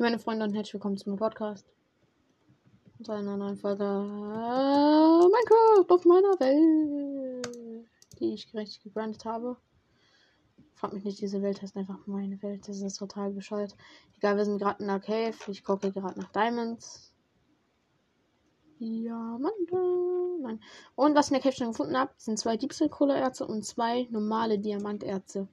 [0.00, 1.66] Okay, meine Freunde und herzlich willkommen zum Podcast.
[3.04, 7.46] Zu einer neuen Folge äh, Minecraft auf meiner Welt,
[8.18, 9.58] die ich gerecht gebrandet habe.
[10.72, 12.66] Frag mich nicht, diese Welt heißt einfach meine Welt.
[12.66, 13.76] Das ist total bescheuert.
[14.16, 15.36] Egal, wir sind gerade in der Cave.
[15.48, 17.12] Ich gucke gerade nach Diamonds.
[18.80, 19.76] Diamante.
[20.40, 20.60] Nein.
[20.94, 24.58] Und was ich in der Cave schon gefunden habe, sind zwei Diebstahlkohleerze und zwei normale
[24.58, 25.46] Diamanterze.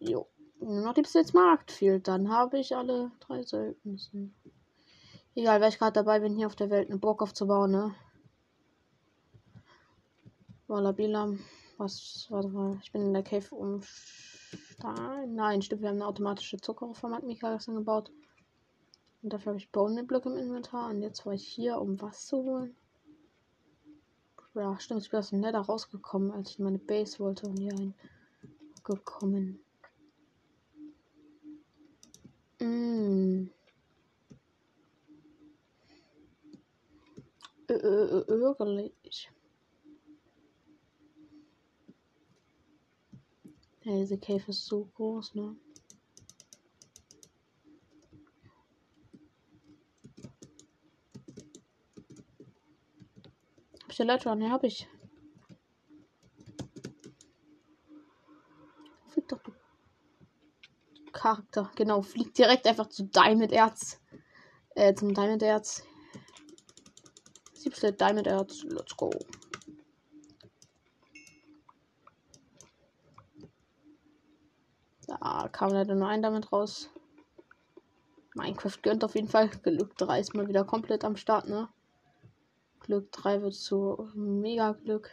[0.00, 0.26] Jo.
[0.60, 1.04] Nur noch die
[1.34, 2.08] Markt fehlt.
[2.08, 4.30] Dann habe ich alle drei Söldnisse.
[5.34, 7.94] Egal, weil ich gerade dabei bin, hier auf der Welt eine Burg aufzubauen, ne?
[10.66, 11.34] Wallabila.
[11.76, 15.34] Was, warte mal, ich bin in der Cave um Stein.
[15.36, 18.10] Nein, stimmt, wir haben eine automatische Zuckerform, hat Mika gestern gebaut.
[19.22, 20.90] Und dafür habe ich Bone-Blöcke im Inventar.
[20.90, 22.76] Und jetzt war ich hier, um was zu holen.
[24.54, 27.92] Ja, stimmt, ich bin aus dem Nether rausgekommen, als ich meine Base wollte und hier
[28.82, 29.60] gekommen.
[32.60, 33.50] Mm.
[37.68, 39.30] Ärgerlich.
[43.84, 45.56] Ja, diese Cave ist so groß, ne?
[53.82, 54.42] Hab ich Leiter an?
[54.42, 54.86] Ja, hab ich.
[59.08, 59.52] Fick doch, du
[61.18, 61.68] Charakter.
[61.74, 64.00] Genau, fliegt direkt einfach zu Diamond Erz.
[64.76, 65.82] Äh, zum Diamond Erz.
[67.54, 68.62] Siebste Diamond Erz.
[68.62, 69.10] Let's go.
[75.08, 76.88] Da kam leider nur ein damit raus.
[78.34, 79.48] Minecraft gönnt auf jeden Fall.
[79.48, 81.68] Glück 3 ist mal wieder komplett am Start, ne?
[82.78, 85.10] Glück 3 wird zu mega Glück.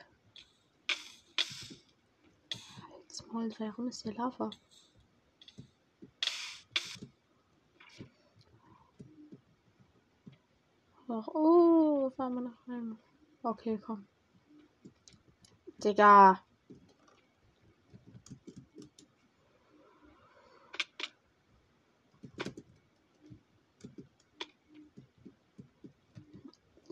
[3.07, 4.51] Jetzt mal, warum ist hier Lava?
[11.07, 12.97] Ach, oh, fahren wir nach Heim.
[13.43, 14.07] Okay, komm.
[15.77, 16.41] Digga.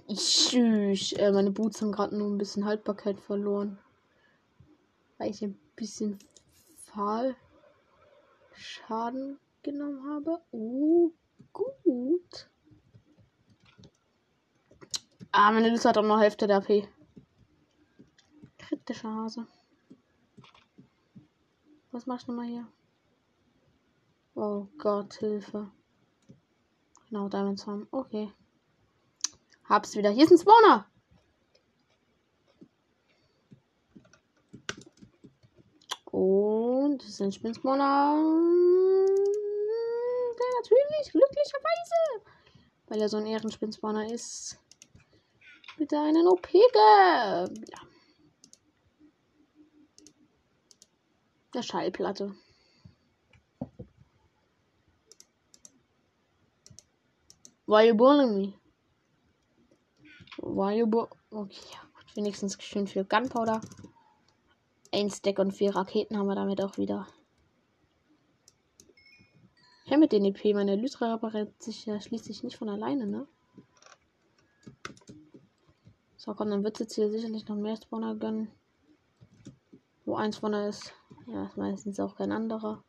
[0.08, 1.14] Tschüss.
[1.14, 3.80] Äh, meine Boots haben gerade nur ein bisschen Haltbarkeit verloren.
[5.18, 6.20] Weil ich ein bisschen
[6.76, 7.36] Fahl
[8.54, 10.40] Schaden genommen habe.
[10.52, 11.12] Oh,
[11.52, 12.48] gut.
[15.36, 16.88] Ah, meine Liste hat auch noch Hälfte der AP.
[18.60, 19.48] Kritischer Hase.
[21.92, 22.68] Was machst du mal hier?
[24.36, 25.72] Oh Gott, Hilfe.
[27.10, 27.88] Genau, Diamonds haben.
[27.90, 28.32] Okay.
[29.68, 30.12] Hab's wieder.
[30.12, 30.86] Hier ist ein Spawner.
[36.12, 38.18] Und das ist ein Spinnspawner.
[40.38, 42.32] Der natürlich glücklicherweise,
[42.88, 44.60] weil er so ein Ehrenspinnspawner ist,
[45.78, 47.80] bitte einen OP Ja.
[51.54, 52.36] Der Schallplatte.
[57.66, 58.54] Why you bullying me?
[60.38, 60.86] Why you
[61.32, 62.16] Okay, ja, gut.
[62.16, 63.62] Wenigstens schön viel Gunpowder.
[64.92, 67.08] Ein Stack und vier Raketen haben wir damit auch wieder.
[69.86, 73.28] Ja, mit den EP, meine Lytra repariert sich ja schließlich nicht von alleine, ne?
[76.26, 78.50] So, komm, dann wird es jetzt hier sicherlich noch mehr Spawner gönnen.
[80.06, 80.94] Wo ein Spawner ist.
[81.28, 82.82] Ja, ist meistens auch kein anderer.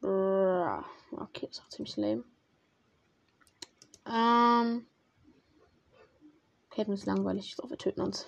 [0.00, 2.24] Okay, ist auch ziemlich lame.
[4.06, 4.86] Ähm.
[6.70, 7.54] Okay, ist langweilig.
[7.56, 8.26] So, wir töten uns.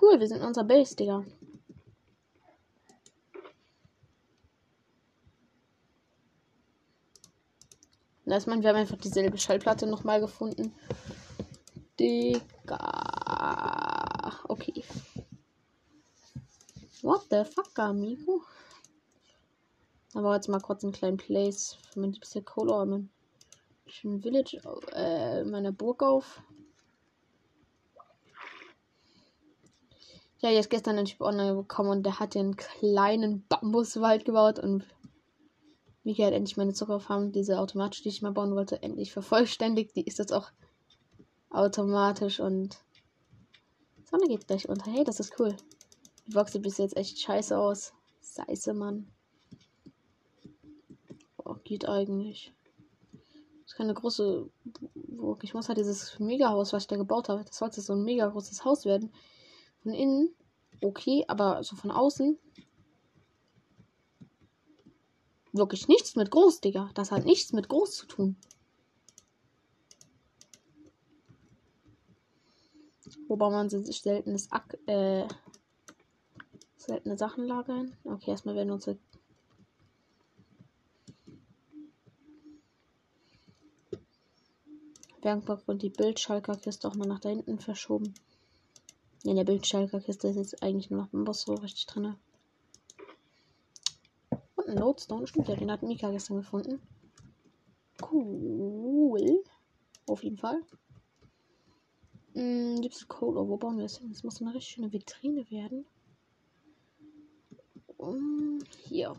[0.00, 1.24] Cool, wir sind in unserer Base, Digga.
[8.36, 10.74] Ist man, wir haben einfach dieselbe Schallplatte nochmal gefunden.
[11.98, 12.42] Digga.
[14.44, 14.84] Okay.
[17.00, 18.42] What the fuck, amigo?
[20.12, 23.00] Aber jetzt mal kurz einen kleinen Place für mein liebster Cola.
[23.86, 24.60] Schönen Village,
[24.92, 26.42] äh, meiner Burg auf.
[30.40, 34.84] Ja, jetzt gestern ein Typ online bekommen und der hat den kleinen Bambuswald gebaut und
[36.06, 39.96] Mika hat endlich meine Zuckerfarm, diese automatisch, die ich mal bauen wollte, endlich vervollständigt.
[39.96, 40.52] Die ist jetzt auch
[41.50, 42.78] automatisch und
[44.08, 44.88] Sonne geht gleich unter.
[44.88, 45.56] Hey, das ist cool.
[46.28, 47.92] Die Box sieht bis jetzt echt scheiße aus.
[48.22, 49.10] Scheiße, Mann.
[51.38, 52.52] Oh, geht eigentlich.
[53.64, 54.48] Das ist keine große.
[55.42, 58.28] Ich muss halt dieses Mega-Haus, was ich da gebaut habe, das sollte so ein mega
[58.28, 59.12] großes Haus werden.
[59.82, 60.32] Von innen,
[60.84, 62.38] okay, aber so von außen.
[65.56, 66.90] Wirklich nichts mit groß, Digga.
[66.94, 68.36] Das hat nichts mit groß zu tun.
[73.28, 75.26] Wobei man sich seltenes Ak äh,
[76.76, 77.96] seltene Sachen lagern.
[78.04, 78.98] Okay, erstmal werden unsere
[85.22, 88.14] Werkbank und die Bildschalkerkiste auch mal nach da hinten verschoben.
[89.24, 92.14] In der Bildschalkerkiste ist jetzt eigentlich nur noch ein Boss so richtig drin.
[94.76, 96.82] Und ein Lodestone, stimmt ja, den hat Mika gestern gefunden.
[98.12, 99.42] Cool.
[100.06, 100.60] Auf jeden Fall.
[102.34, 104.10] Hm, Gypsy Cola, wo bauen wir es hin?
[104.10, 105.86] Das muss eine richtig schöne Vitrine werden.
[107.96, 109.16] Um, hier.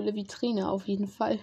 [0.00, 1.38] Coole Vitrine auf jeden Fall.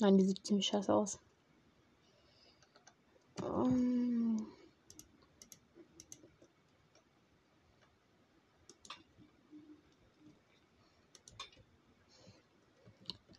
[0.00, 1.20] Nein, die sieht ziemlich scheiße aus.
[3.40, 4.48] Um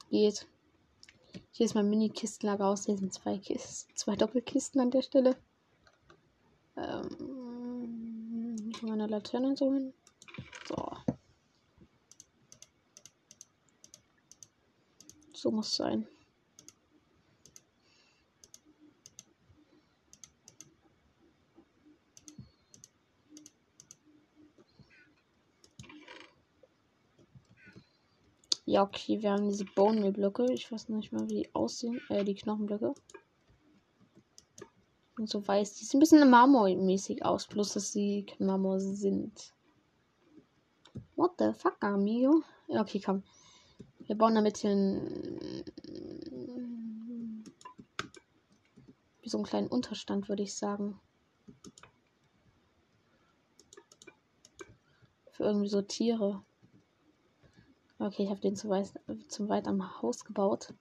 [0.09, 0.45] Geht.
[1.51, 2.85] Hier ist mein Mini-Kistenlager aus.
[2.85, 5.35] Hier sind zwei Kisten, zwei Doppelkisten an der Stelle.
[8.81, 9.93] Ähm, meine Laterne so hin.
[10.67, 10.91] So.
[15.33, 16.07] So muss sein.
[28.65, 30.53] Ja, okay, wir haben diese Bone-Blöcke.
[30.53, 31.99] Ich weiß nicht mal, wie die aussehen.
[32.09, 32.93] Äh, die Knochenblöcke
[35.27, 35.75] so weiß.
[35.75, 39.53] Die sehen ein bisschen marmormäßig aus, bloß dass sie kein Marmor sind.
[41.15, 42.43] What the fuck, amigo?
[42.67, 43.23] Okay, komm.
[43.99, 44.71] Wir bauen damit hier
[49.21, 50.99] wie so einen kleinen Unterstand, würde ich sagen.
[55.31, 56.43] Für irgendwie so Tiere.
[57.99, 58.91] Okay, ich habe den zu weit,
[59.27, 60.73] zu weit am Haus gebaut.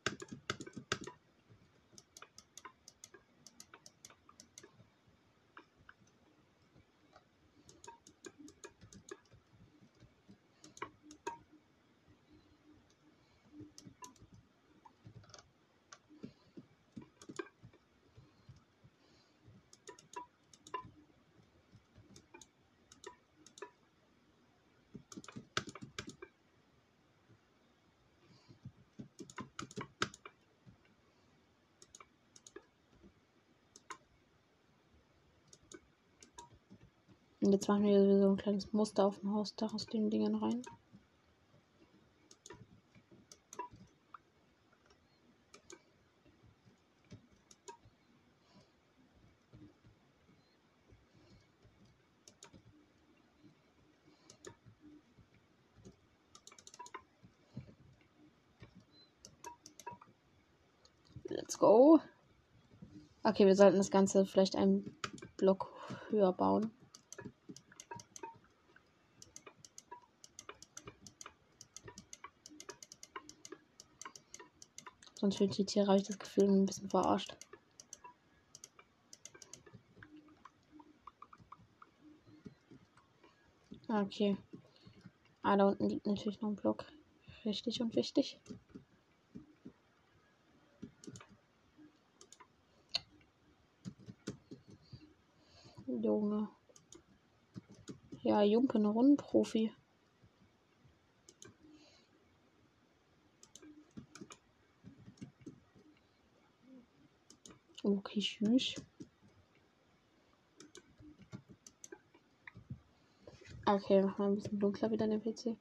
[37.61, 40.63] Jetzt machen wir so ein kleines Muster auf dem Hausdach aus den Dingen rein.
[61.29, 62.01] Let's go.
[63.23, 64.97] Okay, wir sollten das Ganze vielleicht einen
[65.37, 65.71] Block
[66.09, 66.71] höher bauen.
[75.21, 77.37] Sonst wird die Tiere, habe ich das Gefühl, ein bisschen verarscht.
[83.87, 84.39] Okay.
[85.43, 86.87] Ah, da unten liegt natürlich noch ein Block.
[87.45, 88.39] Richtig und wichtig.
[95.87, 96.49] Junge.
[98.23, 99.71] Ja, Jumpe, eine Rundenprofi.
[107.91, 108.75] Okay, tschüss.
[113.67, 115.57] Okay, machen wir ein bisschen dunkler wieder den PC.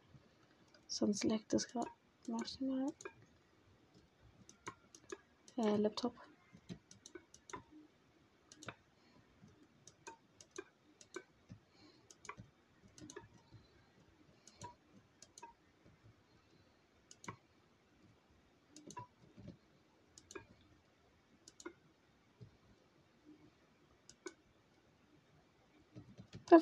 [0.87, 1.89] Sonst leckt es gerade
[2.27, 2.93] maximal.
[5.57, 6.13] Äh, Laptop.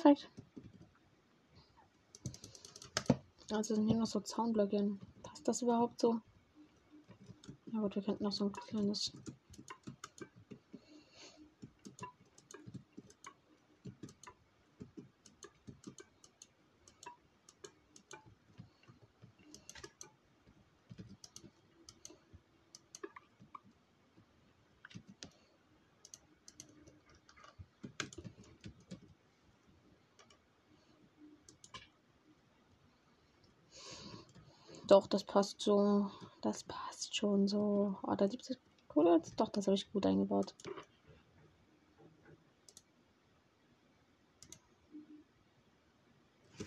[0.00, 0.30] Perfekt.
[3.50, 4.96] Also sind hier noch so Zaunblöcke.
[5.24, 6.20] Passt das überhaupt so?
[7.72, 9.12] Ja gut, wir könnten noch so ein kleines
[34.88, 36.10] Doch, das passt so.
[36.40, 37.94] Das passt schon so.
[38.02, 39.20] Oh, da 70 Kohle.
[39.36, 40.54] Doch, das habe ich gut eingebaut.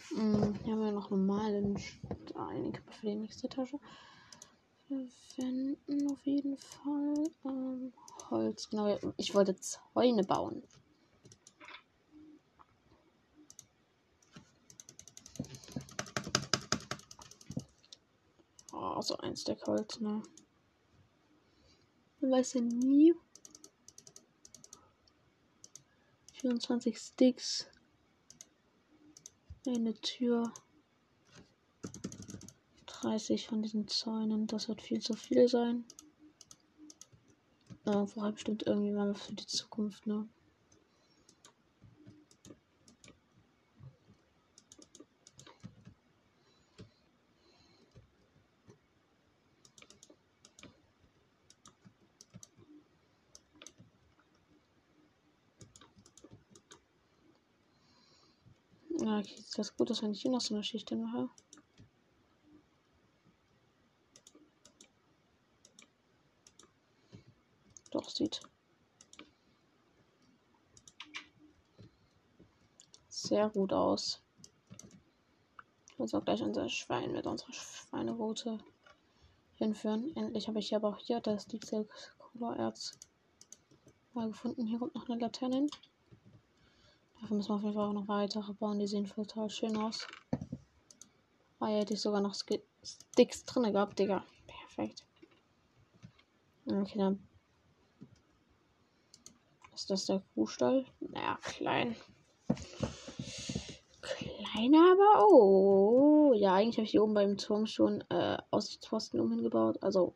[0.10, 2.74] Hm, hier haben wir noch normalen Stein.
[2.74, 3.80] Ich für die nächste Tasche
[4.88, 6.12] verwenden.
[6.12, 7.24] Auf jeden Fall.
[7.46, 7.92] Ähm,
[8.30, 8.70] Holz.
[8.70, 10.62] Genau, ich wollte Zäune bauen.
[19.02, 20.22] Oh, so ein Stack Holz, ne?
[22.20, 23.16] Man weiß ja nie.
[26.34, 27.66] 24 Sticks.
[29.66, 30.54] Eine Tür.
[32.86, 34.46] 30 von diesen Zäunen.
[34.46, 35.84] Das wird viel zu viel sein.
[37.86, 40.30] Äh, vorher bestimmt irgendwie mal für die Zukunft, ne?
[59.22, 61.30] Okay, ist das gut, dass wenn ich hier noch so eine Schicht mache.
[67.92, 68.42] Doch, sieht
[73.10, 74.24] sehr gut aus.
[76.00, 78.58] Also gleich unser Schwein mit unserer Schweineroute
[79.54, 80.16] hinführen.
[80.16, 82.98] Endlich habe ich hier aber auch hier das Dixel-Erz
[84.14, 84.66] mal gefunden.
[84.66, 85.70] Hier kommt noch eine Laterne hin.
[87.22, 88.80] Dafür müssen wir auf jeden Fall auch noch weitere bauen.
[88.80, 90.08] Die sehen total schön aus.
[91.60, 94.26] Ah, hier hätte ich sogar noch Sticks drin gehabt, Digga.
[94.48, 95.06] Perfekt.
[96.66, 97.28] Okay, dann.
[99.76, 100.86] Ist das der Kuhstall?
[101.00, 101.96] Naja, klein.
[104.02, 106.34] Kleiner, aber oh.
[106.34, 109.82] Ja, eigentlich habe ich hier oben beim Turm schon äh, Aussichtsposten umgebaut.
[109.82, 110.16] Also.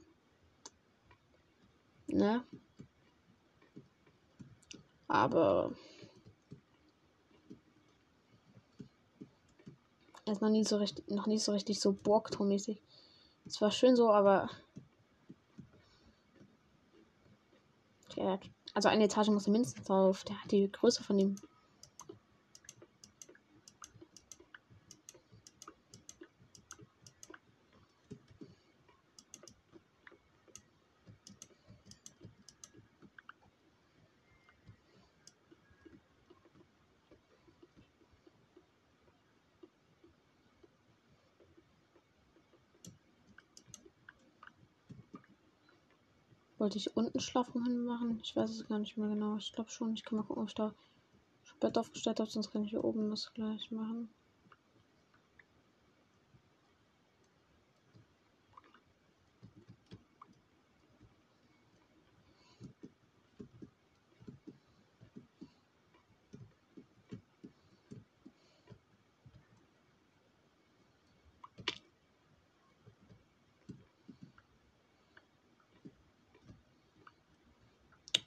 [2.07, 2.43] Ne?
[5.07, 5.71] Aber
[10.33, 12.81] ist noch nie so richtig, noch nicht so richtig so Borgturm-mäßig.
[13.45, 14.49] Es war schön so, aber.
[18.15, 18.39] Ja,
[18.73, 20.23] also eine Etage muss er mindestens auf.
[20.23, 21.35] Der hat die Größe von dem
[46.65, 48.19] Wollte ich unten Schlafraum machen?
[48.23, 49.37] Ich weiß es gar nicht mehr genau.
[49.37, 49.93] Ich glaube schon.
[49.93, 50.73] Ich kann mal gucken, ob ich da
[51.59, 54.09] Bett aufgestellt habe, sonst kann ich hier oben das gleich machen.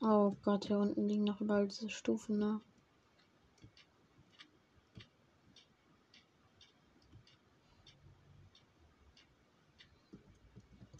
[0.00, 2.60] Oh Gott, hier unten liegen noch überall diese Stufen, ne?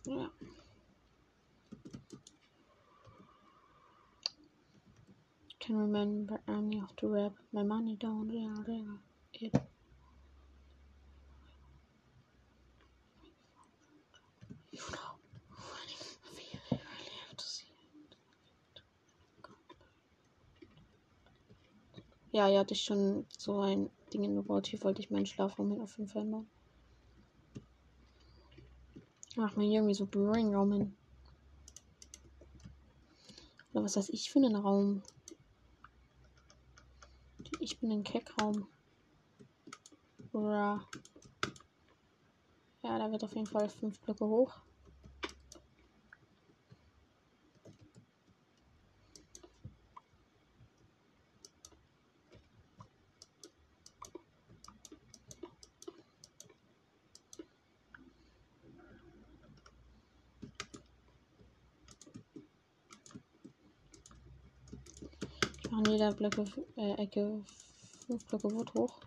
[0.05, 0.31] Ja.
[5.61, 7.35] Can remember any of the rap.
[7.53, 8.85] My money don't really,
[9.33, 9.68] it.
[22.39, 24.69] Ja, hier hatte ich schon so ein Ding gebaut.
[24.69, 26.49] Hier wollte ich meinen Schlafraum auf jeden Fall bauen.
[29.35, 30.97] Mach mir irgendwie so Bring-Raum hin.
[33.73, 35.03] Oder was weiß ich für einen Raum?
[37.59, 38.69] Ich bin ein Keckraum.
[40.33, 40.89] Oder.
[42.85, 44.61] Ja, da wird auf jeden Fall fünf Blöcke hoch.
[66.09, 66.47] Jeder Blöcke,
[66.77, 67.45] äh, Ecke
[68.07, 69.07] fünf Blöcke.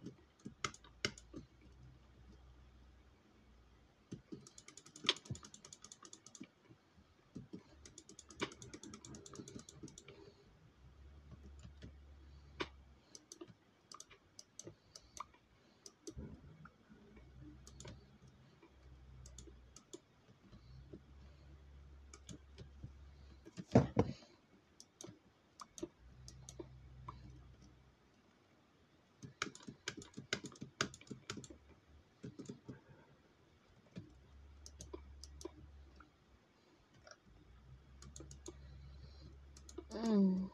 [40.04, 40.50] Hm.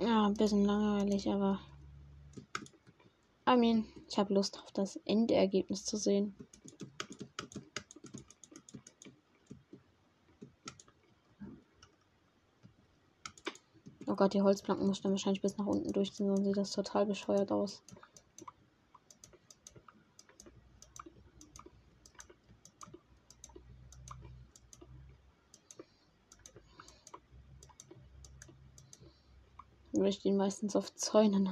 [0.00, 1.60] Ja, ein bisschen langweilig, aber.
[3.48, 6.34] I mean, ich habe Lust auf das Endergebnis zu sehen.
[14.06, 17.06] Oh Gott, die Holzplanken muss dann wahrscheinlich bis nach unten durchziehen, sonst sieht das total
[17.06, 17.82] bescheuert aus.
[30.12, 31.50] Stehen meistens auf Zäunen.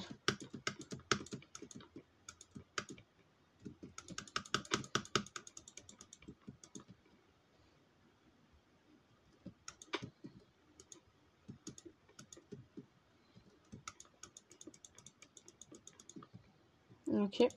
[17.06, 17.48] Okay.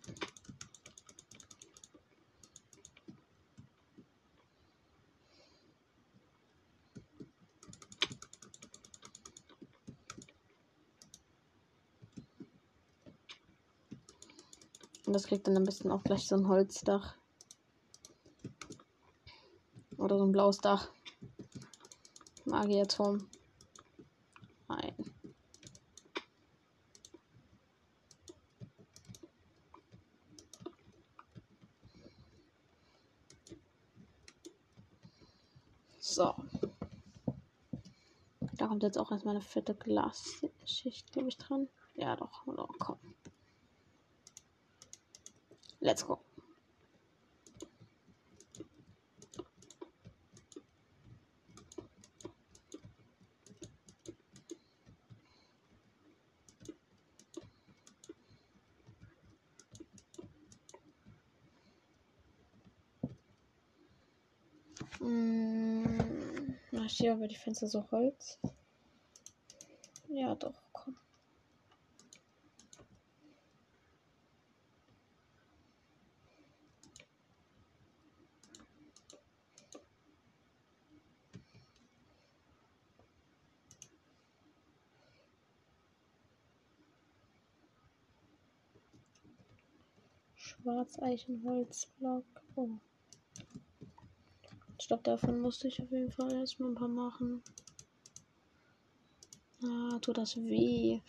[15.06, 17.15] Und das kriegt dann am besten auch gleich so ein Holzdach.
[19.97, 20.89] Oder so ein blaues Dach.
[22.45, 23.29] Magierturm.
[24.67, 24.95] Nein.
[35.99, 36.34] So.
[38.57, 41.69] Da kommt jetzt auch erstmal eine fette Glasschicht, glaube ich, dran.
[41.93, 42.47] Ja, doch.
[42.47, 42.97] Oh, komm.
[45.91, 46.17] Let's go.
[64.99, 68.39] Hm, hier über die Fenster so Holz.
[70.08, 70.95] Ja, doch, komm.
[90.91, 92.25] Schwarzeichenholzblock.
[92.56, 92.69] Oh.
[94.77, 97.41] Ich glaube, davon musste ich auf jeden Fall erstmal ein paar machen.
[99.63, 101.01] Ah, tut das weh.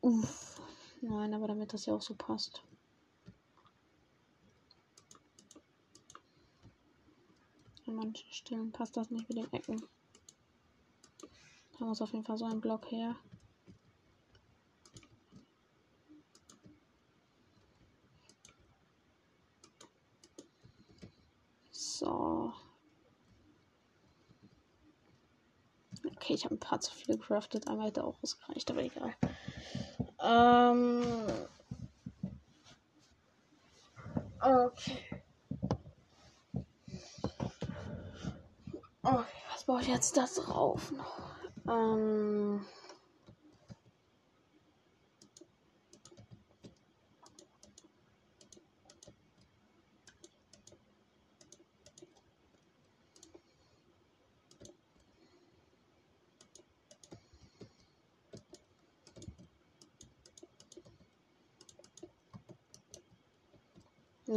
[0.00, 0.60] Uff.
[1.00, 2.62] Nein, aber damit das ja auch so passt.
[7.86, 9.82] An manchen Stellen passt das nicht mit den Ecken.
[11.78, 13.16] Da muss auf jeden Fall so ein Block her.
[21.98, 22.52] So.
[26.04, 27.66] Okay, ich habe ein paar zu viel gecraftet.
[27.66, 29.14] Einmal hätte auch ausgereicht, aber egal.
[30.22, 31.02] Ähm.
[34.40, 35.22] Okay.
[39.02, 41.30] Okay, was baue ich jetzt da drauf noch?
[41.68, 42.64] Ähm.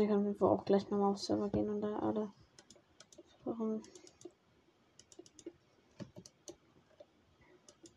[0.01, 2.31] Ich kann auf auch gleich nochmal auf Server gehen und da alle
[3.43, 3.81] versuchen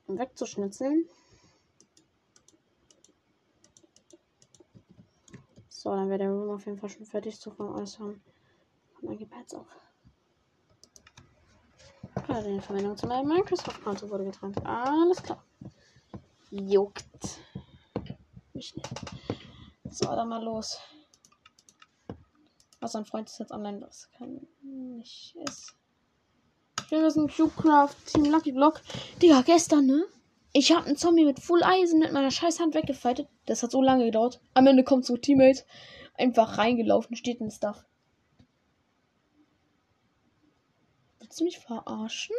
[0.07, 1.09] wegzuschnitzeln.
[5.69, 8.23] So, dann wäre der Room auf jeden Fall schon fertig zu vom Äußeren.
[9.01, 9.67] Und dann geht jetzt auch.
[12.15, 14.65] Gerade in Verbindung zu meinem Microsoft-Konto wurde getrennt.
[14.65, 15.45] Alles klar.
[16.51, 17.41] Juckt.
[18.55, 18.89] Mich nicht.
[19.91, 20.79] So, dann mal los.
[22.85, 25.75] Also ein Freund ist jetzt online, was kann nicht ist.
[26.91, 28.83] Wir müssen Cubecraft Team Lucky Block.
[29.23, 30.05] Digga, gestern, ne?
[30.53, 33.27] Ich hab einen Zombie mit Full Eisen mit meiner scheiß Hand weggefightet.
[33.47, 34.43] Das hat so lange gedauert.
[34.53, 35.65] Am Ende kommt so Teammate
[36.19, 37.87] einfach reingelaufen, steht in Stuff.
[41.21, 42.37] Willst du mich verarschen?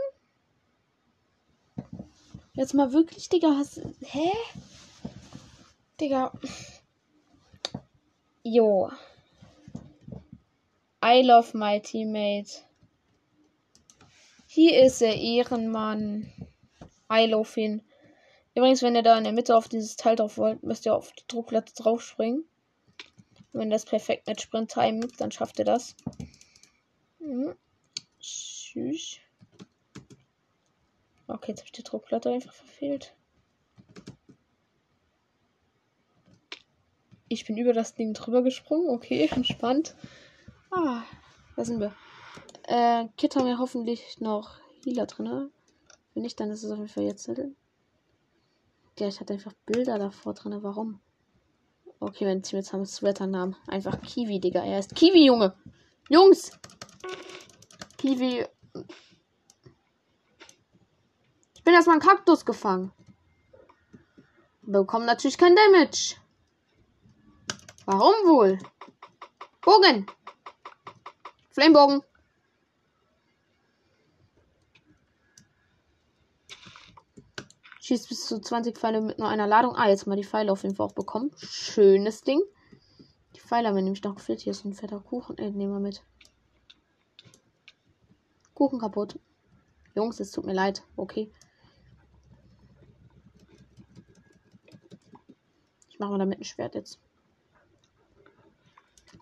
[2.53, 3.81] Jetzt mal wirklich, Digga, hast.
[4.01, 4.29] Hä?
[5.99, 6.31] Digga.
[8.43, 8.91] Jo.
[11.07, 12.63] I love my teammate.
[14.47, 16.31] Hier ist der Ehrenmann.
[17.13, 17.83] I love ihn.
[18.55, 21.11] Übrigens, wenn ihr da in der Mitte auf dieses Teil drauf wollt, müsst ihr auf
[21.11, 22.43] die Druckplatte draufspringen.
[23.53, 25.95] Wenn das perfekt mit Sprint Time dann schafft ihr das.
[27.19, 27.55] Mhm.
[28.19, 29.19] Tschüss.
[31.27, 33.13] Okay, jetzt habe ich die Druckplatte einfach verfehlt.
[37.27, 38.89] Ich bin über das Ding drüber gesprungen.
[38.89, 39.95] Okay, entspannt.
[40.77, 41.03] Ah,
[41.55, 41.93] da sind wir.
[42.63, 45.49] Äh, Kit haben wir hoffentlich noch Healer drin.
[46.13, 47.27] Wenn nicht, dann ist es auf jeden Fall jetzt.
[48.99, 50.61] Ja, ich hatte einfach Bilder davor drin.
[50.61, 50.99] Warum?
[52.01, 53.55] Okay, wenn Team jetzt haben Sweater-Namen.
[53.67, 54.65] Einfach Kiwi, Digga.
[54.65, 55.55] Er ist Kiwi, Junge.
[56.09, 56.51] Jungs!
[57.97, 58.45] Kiwi.
[61.53, 62.91] Ich bin erstmal einen Kaktus gefangen.
[64.61, 66.17] Bekommen natürlich kein Damage.
[67.85, 68.59] Warum wohl?
[69.61, 70.05] Bogen!
[71.55, 72.01] Flamebogen!
[77.79, 79.73] Schießt bis zu 20 Pfeile mit nur einer Ladung.
[79.77, 81.31] Ah, jetzt mal die Pfeile auf jeden Fall auch bekommen.
[81.37, 82.41] Schönes Ding.
[83.35, 84.41] Die Pfeile haben wir nämlich noch gefehlt.
[84.41, 85.37] Hier ist ein fetter Kuchen.
[85.37, 86.03] Äh, nehmen wir mit.
[88.53, 89.17] Kuchen kaputt.
[89.93, 90.83] Jungs, es tut mir leid.
[90.97, 91.31] Okay.
[95.87, 96.99] Ich mache mal damit ein Schwert jetzt.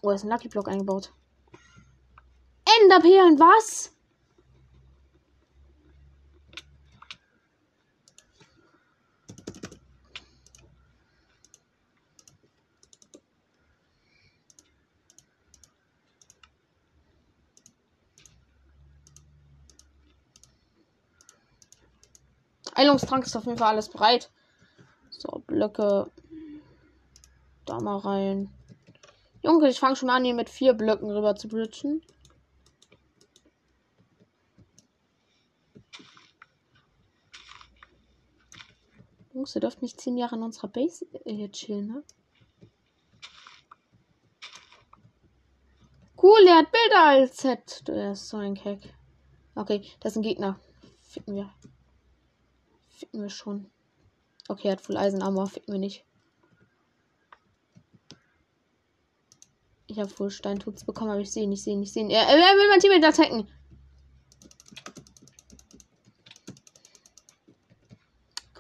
[0.02, 1.14] Oh, da ist ein Lucky Block eingebaut.
[2.84, 3.92] Enderperlen, was?
[22.76, 24.30] Heilungstrank ist auf jeden Fall alles bereit.
[25.10, 26.12] So, Blöcke.
[27.66, 28.50] Da mal rein.
[29.42, 32.02] Junge, ich fange schon an, hier mit vier Blöcken rüber zu blitschen.
[39.44, 42.04] Jungs, ihr dürft nicht zehn Jahre in unserer Base hier chillen, ne?
[46.22, 47.86] Cool, der hat Bilder als Set.
[47.86, 48.96] Der ist so ein Keck.
[49.56, 50.58] Okay, das ist ein Gegner.
[51.02, 51.54] Ficken wir.
[52.88, 53.70] Ficken wir schon.
[54.48, 55.48] Okay, er hat Full Eisen Armor.
[55.48, 56.06] Ficken wir nicht.
[59.88, 62.16] Ich habe Full Steintutz bekommen, aber ich sehe nicht, sehe nicht, sehe nicht.
[62.16, 63.50] Er, er will mein Team attacken.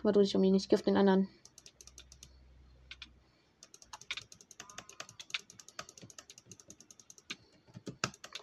[0.03, 1.29] Kümmere dich um ihn, ich gift den anderen.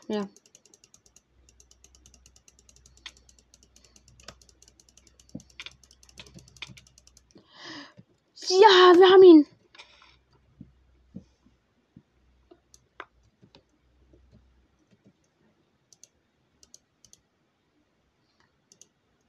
[0.08, 0.26] Ja.
[8.48, 9.46] Ja, wir haben ihn.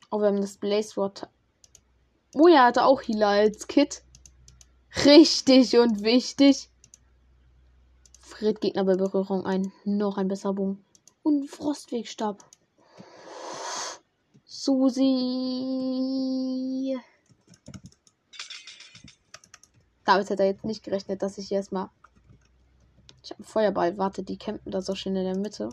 [0.09, 1.27] Oh, wir haben das Blaze Rod.
[2.33, 4.03] Oh ja, hatte auch Healer als Kit.
[5.05, 6.69] Richtig und wichtig.
[8.19, 9.73] Fritt Gegner bei Berührung ein.
[9.83, 10.83] Noch ein besserer Bogen.
[11.23, 12.43] Und Frostwegstab.
[14.45, 14.97] Susi.
[20.05, 21.89] Damit hat er jetzt nicht gerechnet, dass ich erstmal.
[23.23, 23.97] Ich habe einen Feuerball.
[23.97, 25.69] Warte, die campen da so schön in der Mitte.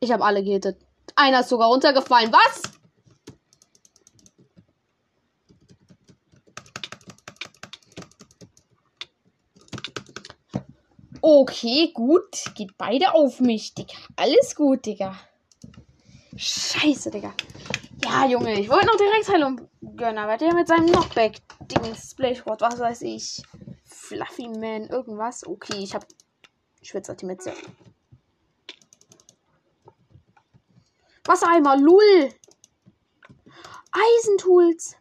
[0.00, 0.78] Ich habe alle gehittet.
[1.22, 2.32] Einer ist sogar runtergefallen.
[2.32, 2.62] Was?
[11.20, 12.44] Okay, gut.
[12.56, 13.94] Geht beide auf mich, Digga.
[14.16, 15.16] Alles gut, Digga.
[16.34, 17.32] Scheiße, Digga.
[18.04, 22.80] Ja, Junge, ich wollte noch direkt Heilung gönnen, aber der mit seinem Knockback-Dings, Splashboard, was
[22.80, 23.40] weiß ich.
[23.84, 25.46] Fluffy Man, irgendwas.
[25.46, 26.04] Okay, ich hab.
[26.80, 27.52] Ich werde die Metze.
[31.32, 32.34] Wassereimer, Lull.
[33.90, 34.96] Eisentools.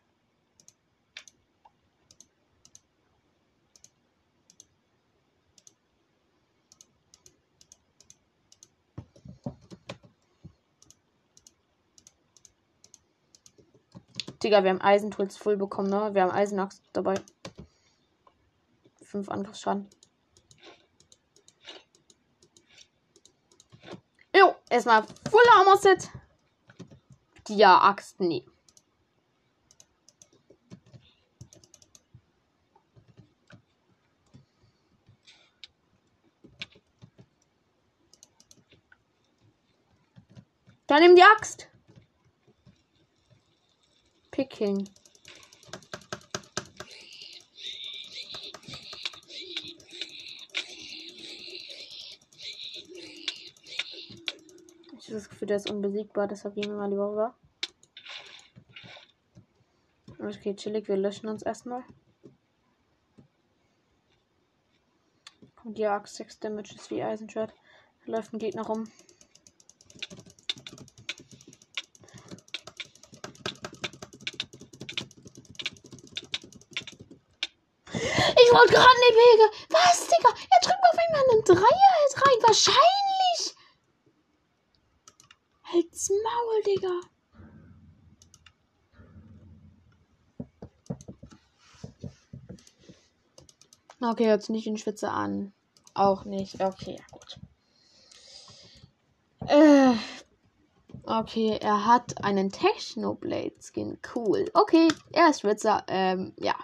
[14.42, 16.16] Digga, wir haben Eisentools voll bekommen, ne?
[16.16, 17.16] Wir haben Eisenaxt dabei.
[19.04, 19.90] 5 Angriffsschaden.
[24.34, 26.10] Jo, erstmal Full Armor Set.
[27.54, 28.46] Ja, Axt, nee.
[40.88, 41.68] Dann nimm die Axt.
[44.32, 44.90] Picking.
[55.12, 57.36] Das Gefühl, der ist unbesiegbar, deshalb gehen wir mal lieber rüber.
[60.20, 61.84] Okay, chillig, wir löschen uns erstmal.
[65.56, 67.54] Kommt die Axt 6 Damage ist wie Eisenschwert.
[68.06, 68.90] Läuft ein Gegner rum.
[77.94, 79.52] Ich wollte gerade in die Wege.
[79.70, 80.30] Was, Digga?
[80.30, 82.40] Er drückt auf einmal einen Dreier rein.
[82.44, 83.11] Wahrscheinlich.
[86.02, 87.02] Halt's Maul, Digga.
[94.02, 95.54] Okay, jetzt nicht in Schwitze an.
[95.94, 96.60] Auch nicht.
[96.60, 97.40] Okay, ja, gut.
[99.48, 99.94] Äh,
[101.04, 104.00] okay, er hat einen Technoblade Skin.
[104.16, 104.50] Cool.
[104.54, 105.84] Okay, er ist Schwitzer.
[105.88, 106.56] Ähm, ja.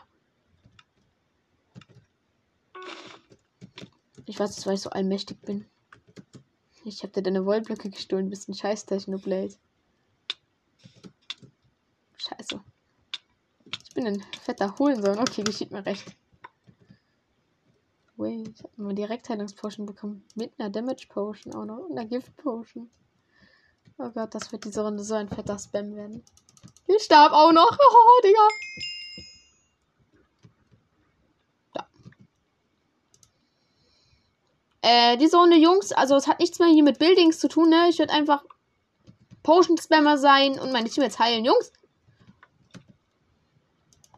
[4.26, 5.70] Ich weiß es, weil ich so allmächtig bin.
[6.88, 8.30] Ich hab dir deine Wollblöcke gestohlen.
[8.30, 9.54] Bist ein scheiß Technoblade.
[12.16, 12.62] Scheiße.
[13.84, 15.20] Ich bin ein fetter Hohensohn.
[15.20, 16.16] Okay, geschieht mir recht.
[18.16, 20.24] Wait, ich hab mal direkt Heilungspotion bekommen.
[20.36, 21.80] Mit einer Damage Potion auch noch.
[21.80, 22.90] Und einer Gift Potion.
[23.98, 26.24] Oh Gott, das wird diese Runde so ein fetter Spam werden.
[26.86, 27.70] Ich starb auch noch.
[27.80, 28.48] Oh, Digga.
[34.90, 37.90] Äh, diese Runde, Jungs, also es hat nichts mehr hier mit Buildings zu tun, ne?
[37.90, 38.46] Ich werde einfach
[39.44, 41.74] Potion-Spammer sein und meine Teammates heilen, Jungs.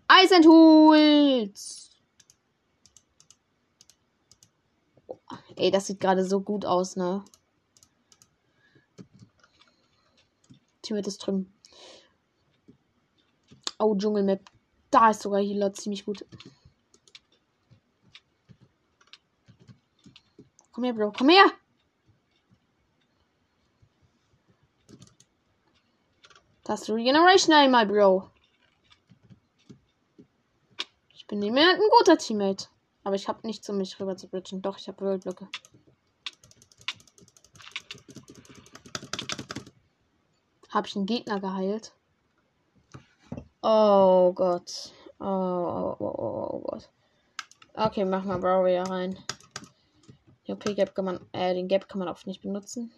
[0.07, 1.89] Eisentools.
[5.07, 5.17] Oh,
[5.55, 7.25] ey, das sieht gerade so gut aus, ne?
[10.83, 11.51] Teammate ist drüben.
[13.79, 14.41] Oh, Dschungelmap.
[14.91, 16.27] Da ist sogar Healer ziemlich gut.
[20.79, 21.11] Komm her, Bro.
[21.11, 21.51] Komm her!
[26.63, 28.29] Das Regeneration einmal, Bro.
[31.13, 32.67] Ich bin nicht mehr ein guter Teammate.
[33.03, 34.61] Aber ich habe nichts, um mich rüber zu bridgen.
[34.61, 35.49] Doch, ich habe Worldblöcke.
[40.69, 41.91] Habe ich einen Gegner geheilt?
[43.61, 44.93] Oh Gott.
[45.19, 46.89] Oh, oh, oh, oh, oh Gott.
[47.73, 49.19] Okay, mach mal Bro wieder rein.
[50.49, 52.91] Die OP-Gap kann man, äh, den Gap kann man auch nicht benutzen.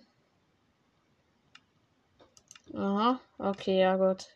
[2.74, 4.30] Aha, okay, ja gut.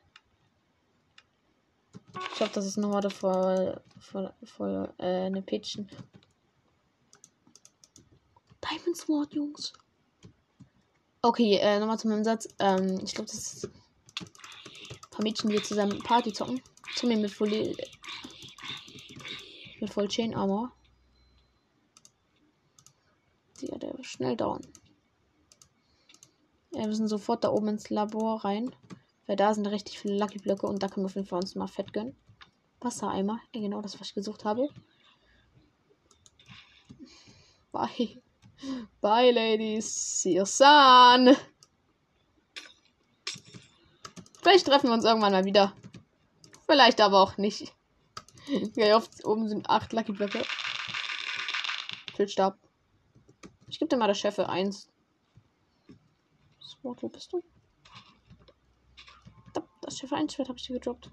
[2.34, 5.90] Ich hoffe, das ist Horde voll, voll, voll, äh, eine Pitchen.
[8.62, 9.72] Diamond Sword, Jungs.
[11.22, 12.50] Okay, äh, nochmal zu meinem Satz.
[12.60, 13.72] Ähm, ich glaube, das ist ein
[15.12, 16.62] paar Mädchen, die zusammen Party zocken.
[16.98, 17.78] Zu mir mit voll,
[19.80, 20.74] mit voll Chain Armor.
[23.62, 24.62] Ja, der ist schnell down.
[26.72, 28.76] Ja, wir müssen sofort da oben ins Labor rein.
[29.28, 31.56] Weil da sind richtig viele Lucky Blöcke und da können wir auf jeden Fall uns
[31.56, 32.16] mal fett gönnen.
[32.80, 33.40] Wassereimer.
[33.54, 34.70] Ja, genau das, was ich gesucht habe.
[37.72, 38.22] Bye.
[39.02, 40.22] Bye, Ladies.
[40.22, 41.36] See you soon.
[44.42, 45.74] Vielleicht treffen wir uns irgendwann mal wieder.
[46.68, 47.74] Vielleicht aber auch nicht.
[48.76, 50.44] Ja, oft oben sind acht Lucky Blöcke.
[52.16, 52.60] Pilzstab.
[53.76, 54.90] Ich gebe dir mal der Chef 1.
[56.62, 57.44] Sport, wo bist du?
[59.82, 61.12] Das Chef 1 Schwert habe ich dir gedroppt.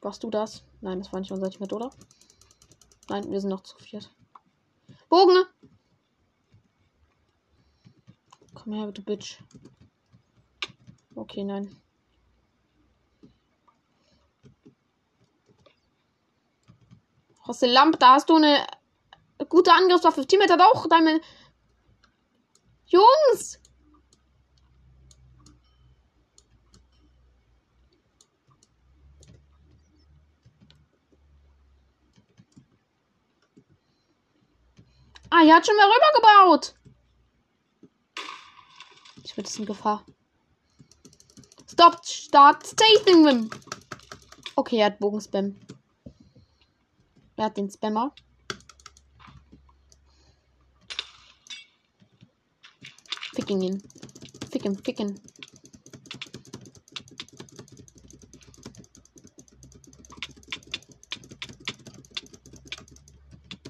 [0.00, 0.62] Warst du das?
[0.82, 1.90] Nein, das war nicht unser Team, oder?
[3.08, 4.08] Nein, wir sind noch zu viert.
[5.08, 5.46] Bogen!
[8.54, 9.42] Komm her, du Bitch.
[11.16, 11.74] Okay, nein.
[17.42, 18.64] Aus der Lampe, da hast du eine
[19.50, 20.26] Gute Angriffswaffe.
[20.26, 21.20] Teammate hat auch deine.
[22.86, 23.58] Jungs!
[35.28, 36.74] Ah, er hat schon mal rübergebaut.
[39.22, 40.04] Ich bin in Gefahr.
[41.70, 43.50] Stop, start, stay him.
[44.56, 45.56] Okay, er hat Bogenspam.
[47.36, 48.12] Er hat den Spammer.
[53.50, 53.82] Ihn.
[54.48, 55.20] Ficken, ficken.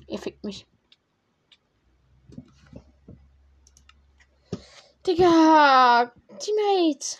[0.06, 0.66] Er fickt mich.
[5.06, 6.12] Digga!
[6.38, 7.16] Teammate!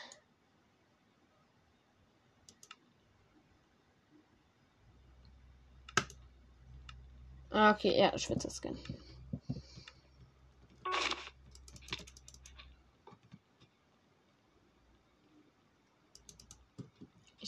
[7.51, 8.77] Ah, okay, ja, Schwitzer-Skin.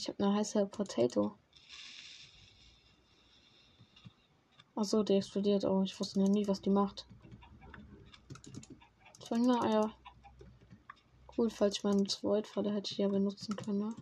[0.03, 1.37] Ich habe eine heiße Potato.
[4.75, 5.63] Achso, die explodiert.
[5.63, 7.07] Oh, ich wusste noch nie, was die macht.
[9.31, 9.95] Eier.
[11.37, 13.79] Cool, falls ich meinen Void-Falle hätte ich ja benutzen können.
[13.79, 13.95] Ne?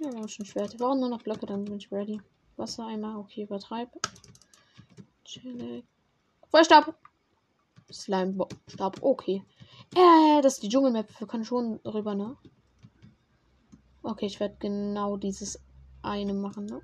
[0.00, 0.68] Ja, war schon schwer.
[0.68, 2.20] Die brauchen nur noch Blöcke, dann bin ich ready.
[2.58, 3.88] Wassereimer, okay, übertreib.
[5.24, 5.86] Chillig.
[6.50, 6.94] Feuerstab!
[7.90, 9.42] Slime-Stab, okay.
[9.94, 11.18] Äh, das ist die Dschungelmap.
[11.18, 12.36] Wir können schon rüber, ne?
[14.02, 15.60] Okay, ich werde genau dieses
[16.02, 16.80] eine machen, ne?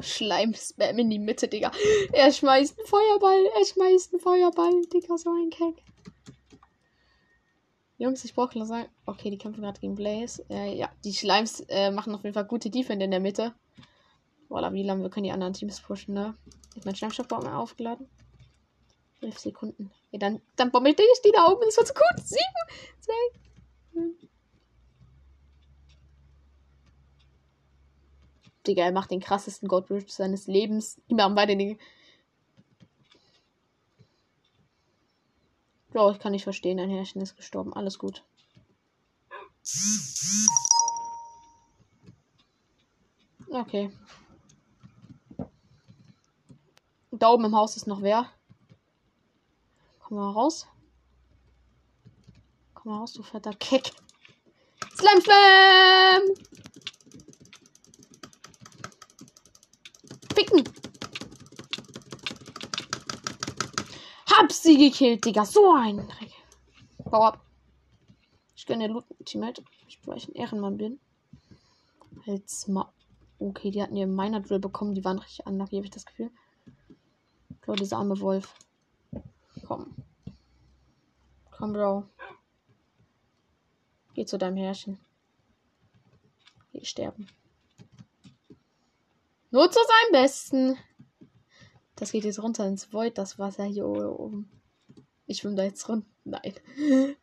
[0.00, 1.72] Schleim-Spam in die Mitte, Digga.
[2.12, 3.44] Er schmeißt einen Feuerball.
[3.58, 5.18] Er schmeißt einen Feuerball, Digga.
[5.18, 5.82] So ein Keck.
[7.98, 8.88] Jungs, ich brauche sagen.
[9.04, 10.44] Okay, die kämpfen gerade gegen Blaze.
[10.48, 13.52] Äh, ja, die Schleims äh, machen auf jeden Fall gute Defend in der Mitte.
[14.48, 16.34] Voila, wie lange wir können die anderen Teams pushen, ne?
[16.76, 18.08] Ist mein Schleimstoffbaum aufgeladen?
[19.20, 19.90] 11 Sekunden.
[20.12, 21.62] Ja, dann, dann bombe ich die da oben.
[21.66, 22.26] Das wird so gut.
[22.26, 22.40] 7,
[23.00, 23.12] 2,
[23.92, 24.29] 5.
[28.66, 31.00] Digga, er macht den krassesten Godbridge seines Lebens.
[31.08, 31.56] Immer am beide
[35.90, 37.74] Bro, ich kann nicht verstehen, ein Herrchen ist gestorben.
[37.74, 38.24] Alles gut.
[43.50, 43.90] Okay.
[47.10, 48.30] Da oben im Haus ist noch wer.
[50.00, 50.66] Komm mal raus.
[52.74, 53.92] Komm mal raus, du fetter Keck.
[54.94, 56.22] Slam Slam!
[60.50, 60.64] Ficken!
[64.26, 65.44] Hab sie gekillt, Digga.
[65.44, 66.30] So ein Dreck.
[67.04, 67.44] Bau ab.
[68.56, 69.62] Ich gönne Loot Teammate.
[69.88, 71.00] Ich, weil ich ein Ehrenmann bin.
[72.26, 72.92] Halt's mal.
[73.38, 74.94] Okay, die hatten ja meiner Drill bekommen.
[74.94, 76.30] Die waren richtig unlucky, habe ich das Gefühl.
[77.62, 78.54] Bro, dieser arme Wolf.
[79.66, 79.94] Komm.
[81.50, 82.04] Komm, Bro.
[84.14, 84.98] Geh zu deinem Herrchen.
[86.72, 87.26] Geh sterben.
[89.50, 90.78] Nur zu seinem Besten.
[91.96, 94.50] Das geht jetzt runter ins Void, das Wasser hier oben.
[95.26, 96.08] Ich schwimme da jetzt runter.
[96.24, 96.54] Nein.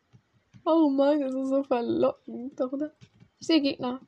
[0.70, 2.60] Oh Mann, das ist so verlockend.
[2.60, 2.92] Darunter.
[3.38, 4.02] Ich sehe Gegner.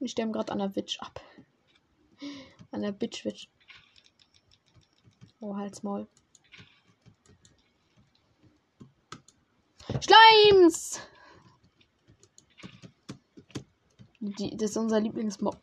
[0.00, 1.20] Wir sterben gerade an der Witch ab.
[2.72, 3.48] An der Bitch-Witch.
[5.38, 6.08] Oh, Halsmaul.
[10.00, 11.00] Schleims!
[14.18, 15.60] Die, das ist unser Lieblingsmob.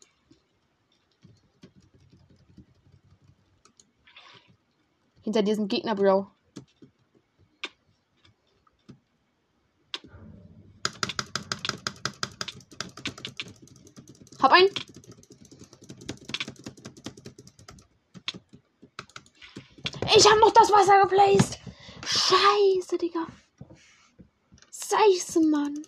[5.27, 6.25] Hinter diesem Gegner, Bro.
[14.41, 14.69] Hab einen.
[20.15, 21.59] Ich habe noch das Wasser geplaced.
[22.05, 23.27] Scheiße, Digga.
[24.71, 25.85] Scheiße, Mann.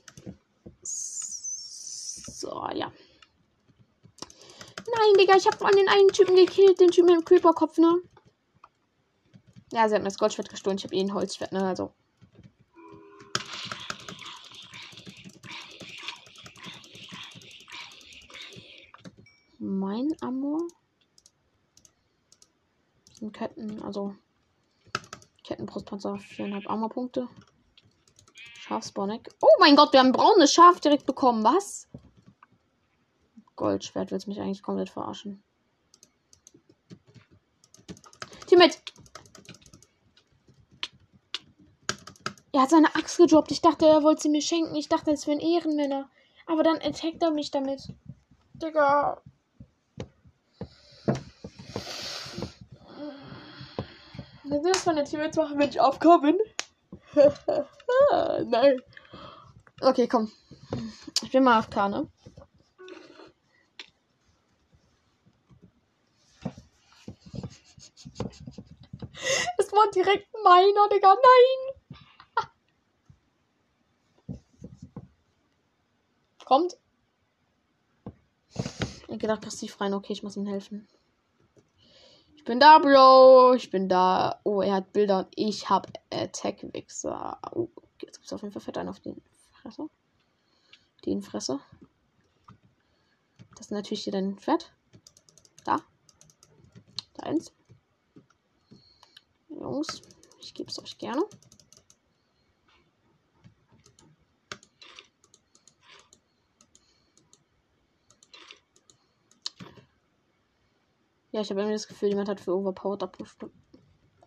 [0.81, 2.91] So, ja.
[4.97, 8.01] Nein, Digga, ich habe von den einen Typen gekillt, den Typen mit dem Creeper-Kopf, ne?
[9.79, 10.77] Ja, sie hat mir das Goldschwert gestohlen.
[10.77, 11.65] Ich habe eh ein Holzschwert, ne?
[11.65, 11.93] Also.
[19.57, 20.67] Mein Amor.
[23.13, 24.15] Sind Ketten, also.
[25.45, 27.29] Kettenbrustpanzer, 4,5 Armorpunkte.
[28.33, 29.29] Schafsborneck.
[29.39, 31.41] Oh mein Gott, wir haben ein braunes Schaf direkt bekommen.
[31.45, 31.87] Was?
[33.55, 35.41] Goldschwert willst mich eigentlich komplett verarschen.
[38.45, 38.79] Teammate!
[42.59, 43.51] Er hat seine Axt gedroppt.
[43.51, 44.75] Ich dachte, er wollte sie mir schenken.
[44.75, 46.09] Ich dachte, es wären Ehrenmänner.
[46.45, 47.87] Aber dann attackt er mich damit.
[48.55, 49.21] Digga.
[54.43, 56.37] Das von der Teammates machen, wenn ich aufkommen.
[58.43, 58.81] Nein.
[59.79, 60.29] Okay, komm.
[61.21, 62.11] Ich bin mal auf Kane.
[69.57, 71.15] Es war direkt meiner, Digga.
[71.15, 71.68] Nein.
[76.49, 76.79] Kommt.
[79.07, 79.93] Ich gedacht, passiv rein.
[79.93, 80.87] Okay, ich muss ihm helfen.
[82.43, 83.53] bin da, Bro.
[83.53, 84.41] Ich bin da.
[84.43, 87.37] Oh, er hat Bilder und ich habe Attack Wichser.
[87.53, 87.69] Oh,
[88.01, 89.21] jetzt gibt es auf jeden Fall Fett einen auf den
[89.51, 89.91] Fresse.
[91.05, 91.59] Den Fresse.
[93.51, 94.73] Das ist natürlich hier dein Pferd.
[95.65, 95.83] Da.
[97.13, 97.53] Da eins.
[99.49, 100.01] Jungs,
[100.39, 101.21] ich gebe es euch gerne.
[111.39, 113.53] Ja, ich habe irgendwie das Gefühl, jemand hat für Overpowered abgestimmt.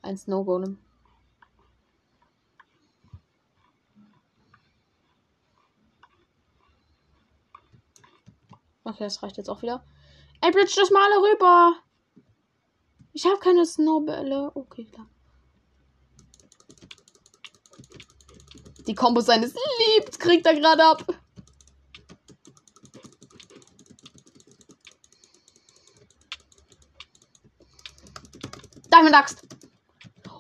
[0.01, 0.79] Ein Snow Golem.
[8.85, 9.85] Okay, das reicht jetzt auch wieder.
[10.41, 11.75] Ey, bridge das mal rüber.
[13.13, 14.51] Ich habe keine Snowbälle.
[14.55, 15.07] Okay, klar.
[18.87, 19.55] Die Kombo seines
[19.99, 21.05] Liebs kriegt er gerade ab.
[29.03, 29.43] Diamond Axt.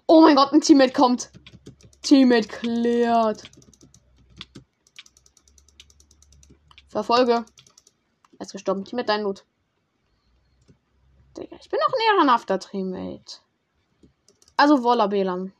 [0.06, 1.32] Oh mein Gott, ein Teammate kommt.
[2.02, 3.50] Teammate klärt.
[6.86, 7.44] Verfolge.
[8.38, 8.84] Er ist gestorben.
[8.84, 9.44] Teammate, dein Loot.
[11.36, 13.40] Digga, ich bin noch ein ehrenhafter Teammate.
[14.56, 15.52] Also Woller Belan.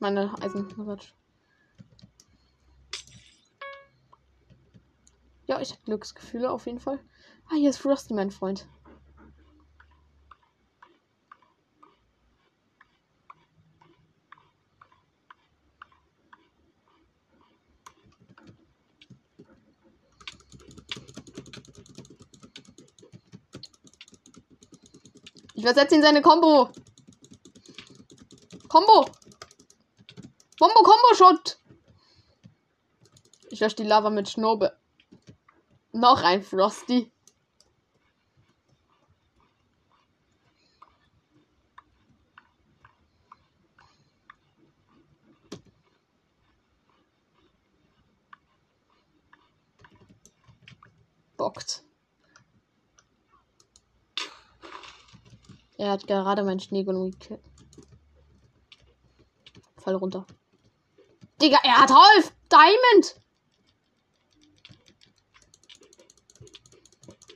[0.00, 0.66] Meine Eisen.
[5.46, 6.98] Ja, ich habe Glücksgefühle auf jeden Fall.
[7.48, 8.66] Ah, hier ist Frosty, mein Freund.
[25.54, 26.70] Ich versetze ihn seine Combo.
[28.68, 29.06] Combo.
[30.58, 31.58] Bombo Combo Shot.
[33.50, 34.76] Ich lösche die Lava mit Schnobe.
[35.92, 37.12] Noch ein Frosty.
[51.46, 51.84] bockt.
[55.78, 57.40] Er hat gerade meinen Schneegolem gekillt.
[59.78, 60.26] Fall runter.
[61.40, 63.20] Digga, er hat Half Diamond!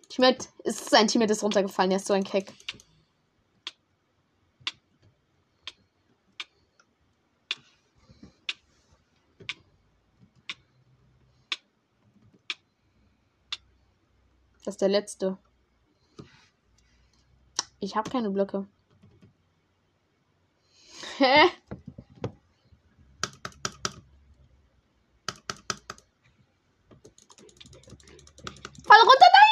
[0.08, 2.52] Teammate, ist sein Teammate ist runtergefallen, er ist so ein Keck.
[14.64, 15.38] Das ist der letzte.
[17.82, 18.66] Ich habe keine Blöcke.
[21.16, 21.48] Hä?
[28.84, 29.50] Fall runter, nein!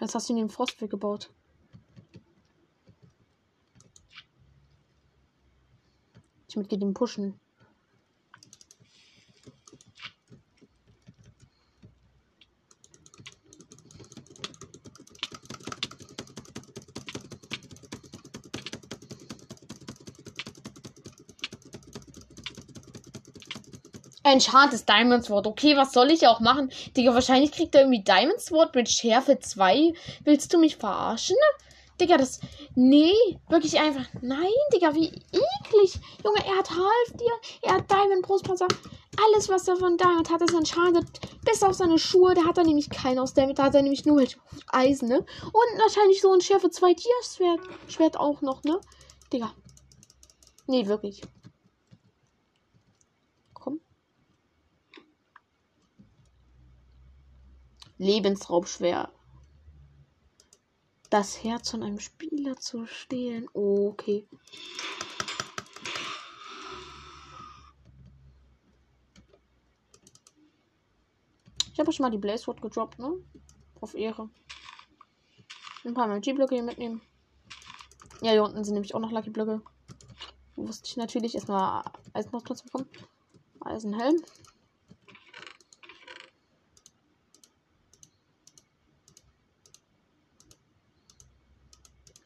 [0.00, 1.30] Was hast du in den Frostweg gebaut?
[6.52, 7.40] Ich mit dem pushen.
[24.22, 25.46] Enchantes Diamond Sword.
[25.46, 26.70] Okay, was soll ich auch machen?
[26.94, 29.94] Digga, wahrscheinlich kriegt er irgendwie Diamond Sword mit Schärfe 2.
[30.24, 31.36] Willst du mich verarschen?
[32.02, 32.40] Digga, das.
[32.74, 33.14] Nee,
[33.48, 34.06] wirklich einfach.
[34.22, 36.00] Nein, Digga, wie eklig.
[36.24, 37.32] Junge, er hat Half dir.
[37.62, 38.68] Er hat Diamond Brustpanzer.
[39.26, 41.06] Alles, was er von Diamond hat, ist enchanted.
[41.44, 42.34] Bis auf seine Schuhe.
[42.34, 43.58] Da hat er nämlich keinen aus Diamond.
[43.58, 45.18] Da hat er nämlich nur mit Eisen, ne?
[45.18, 47.60] Und wahrscheinlich so ein Schärfe 2 Tierschwert.
[47.88, 48.80] Schwert auch noch, ne?
[49.32, 49.54] Digga.
[50.66, 51.22] Nee, wirklich.
[58.02, 59.12] Lebensraubschwer.
[61.08, 63.48] Das Herz von einem Spieler zu stehlen.
[63.52, 64.26] Okay.
[71.82, 73.12] Habe schon mal die Blaze Sword gedroppt, ne?
[73.80, 74.30] Auf Ehre.
[75.84, 77.02] Ein paar Magie-Blöcke hier mitnehmen.
[78.22, 79.60] Ja, hier unten sind nämlich auch noch Lucky-Blöcke.
[80.54, 81.34] Wusste ich natürlich.
[81.34, 82.88] Erstmal Eisenplatz bekommen.
[83.60, 84.22] Eisenhelm.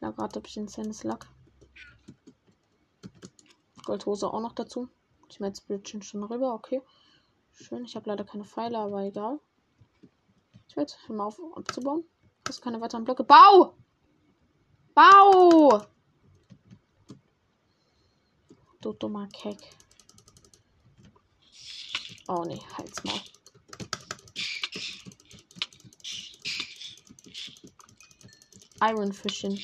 [0.01, 1.25] Ja, gerade habe ich den Sense Luck.
[3.85, 4.87] Goldhose auch noch dazu.
[5.29, 6.81] Ich meine, jetzt Bridgen schon rüber, okay.
[7.53, 9.39] Schön, ich habe leider keine Pfeile, aber egal.
[10.77, 12.03] Ich werde mal auf abzubauen.
[12.43, 13.23] Das keine weiteren Blöcke.
[13.23, 13.75] Bau!
[14.93, 15.87] Bau!
[18.79, 19.57] Du dummer Keck.
[22.27, 23.19] Oh ne, halt's mal.
[28.83, 29.59] Iron Fishing.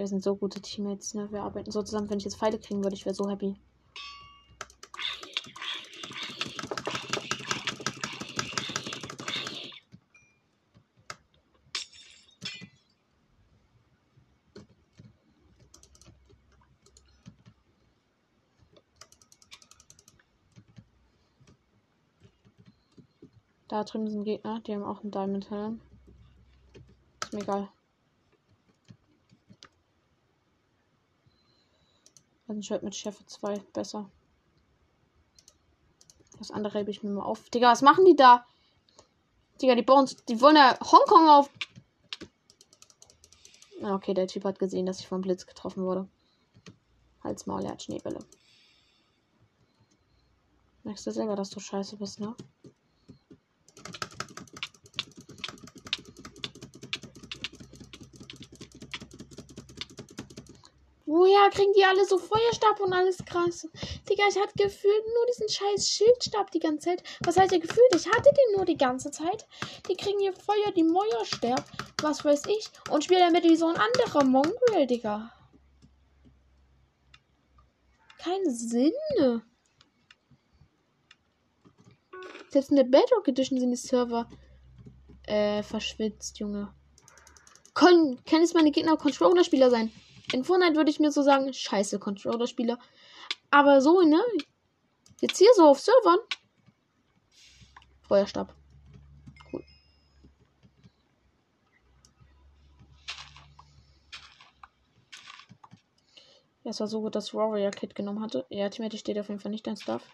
[0.00, 1.30] Wir sind so gute Teammates, ne?
[1.30, 2.08] Wir arbeiten so zusammen.
[2.08, 3.54] Wenn ich jetzt Pfeile kriegen würde, ich wäre so happy.
[23.68, 25.80] Da drüben sind Gegner, die haben auch einen Diamond Helm.
[27.22, 27.68] Ist mir egal.
[32.50, 34.10] Also ich halt mit Chef 2 besser.
[36.36, 37.48] Das andere hebe ich mir mal auf.
[37.48, 38.44] Digga, was machen die da?
[39.62, 41.48] Digga, die bauen, die wollen ja Hongkong auf.
[43.84, 46.08] Ah, okay, der Typ hat gesehen, dass ich vom Blitz getroffen wurde.
[47.22, 48.18] Halt's Maul, er hat Schneebälle.
[50.82, 52.34] Merkst du selber, dass du scheiße bist, ne?
[61.10, 63.66] Woher kriegen die alle so Feuerstab und alles krass?
[64.08, 67.02] Digga, ich hatte gefühlt nur diesen scheiß Schildstab die ganze Zeit.
[67.24, 67.92] Was heißt ihr gefühlt?
[67.96, 69.44] Ich hatte den nur die ganze Zeit.
[69.88, 71.64] Die kriegen hier Feuer, die Meuerstab.
[72.00, 72.70] Was weiß ich.
[72.92, 75.32] Und spielen damit wie so ein anderer Mongrel, Digga.
[78.18, 78.92] Kein Sinn.
[82.50, 84.30] Selbst in der Bedrock Edition sind die Server
[85.24, 86.72] äh, verschwitzt, Junge.
[87.74, 89.90] Können, können es meine Gegner Controller-Spieler sein?
[90.32, 92.78] In Fortnite würde ich mir so sagen, scheiße Controller-Spieler.
[93.50, 94.22] Aber so, ne?
[95.20, 96.20] Jetzt hier so auf Servern.
[98.02, 98.54] Feuerstab.
[99.52, 99.64] Cool.
[106.62, 108.46] Ja, es war so gut, dass Warrior Kit genommen hatte.
[108.50, 110.04] Ja, Teammate steht auf jeden Fall nicht dein Stuff.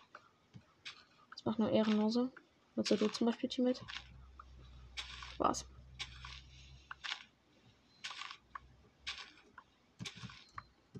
[1.32, 2.32] Das macht nur Ehrenlose.
[2.74, 3.84] Was du zum Beispiel, Teammate?
[5.34, 5.66] Spaß.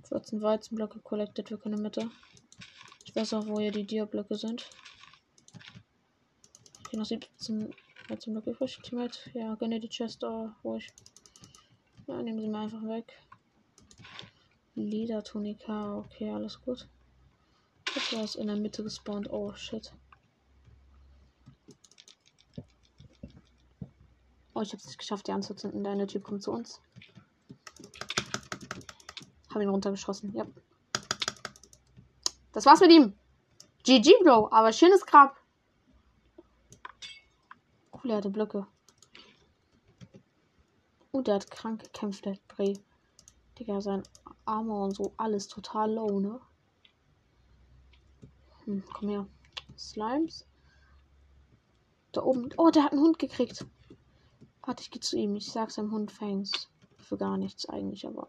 [0.09, 1.51] 14 Weizenblöcke collected.
[1.51, 2.11] Wir können Mitte.
[3.05, 4.69] Ich weiß auch, wo hier die Dia-Blöcke sind.
[6.85, 7.75] Okay, noch 17
[8.09, 8.79] Weizenblöcke übrig.
[8.83, 9.19] Teammate.
[9.35, 10.93] Ja, gönne die Chest oh, ruhig.
[12.07, 13.13] Ja, nehmen sie mir einfach weg.
[14.75, 15.99] Ledertunika.
[15.99, 16.89] Okay, alles gut.
[17.95, 19.31] Das war es in der Mitte gespawnt.
[19.31, 19.93] Oh, shit.
[24.55, 25.83] Oh, ich habe es nicht geschafft, die anzuzünden.
[25.83, 26.81] Der eine Typ kommt zu uns.
[29.57, 30.35] Hab ihn runtergeschossen.
[30.35, 30.45] Ja.
[32.53, 33.15] Das war's mit ihm.
[33.85, 34.53] GG, Bro.
[34.53, 35.35] Aber schönes Grab.
[37.91, 38.67] Cool, er hatte Blöcke.
[41.11, 42.79] Oh, der hat krank gekämpft, der Bray.
[43.59, 44.03] Digga, sein
[44.45, 45.15] Armor und so.
[45.17, 46.39] Alles total low, ne?
[48.67, 49.27] Hm, komm her.
[49.79, 50.45] Slimes.
[52.13, 52.51] Da oben.
[52.59, 53.65] Oh, der hat einen Hund gekriegt.
[54.67, 55.35] Warte, ich geh zu ihm.
[55.35, 56.69] Ich sag seinem Hund Fangs.
[56.99, 58.29] Für gar nichts eigentlich, aber.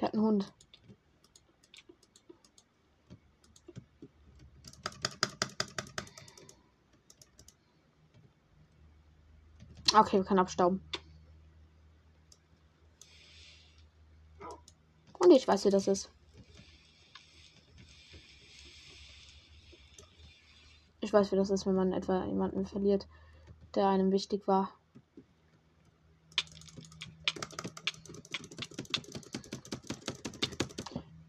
[0.00, 0.52] Der hat einen Hund.
[10.00, 10.82] Okay, wir können abstauben.
[15.18, 16.10] Und ich weiß, wie das ist.
[21.00, 23.08] Ich weiß, wie das ist, wenn man etwa jemanden verliert,
[23.74, 24.70] der einem wichtig war.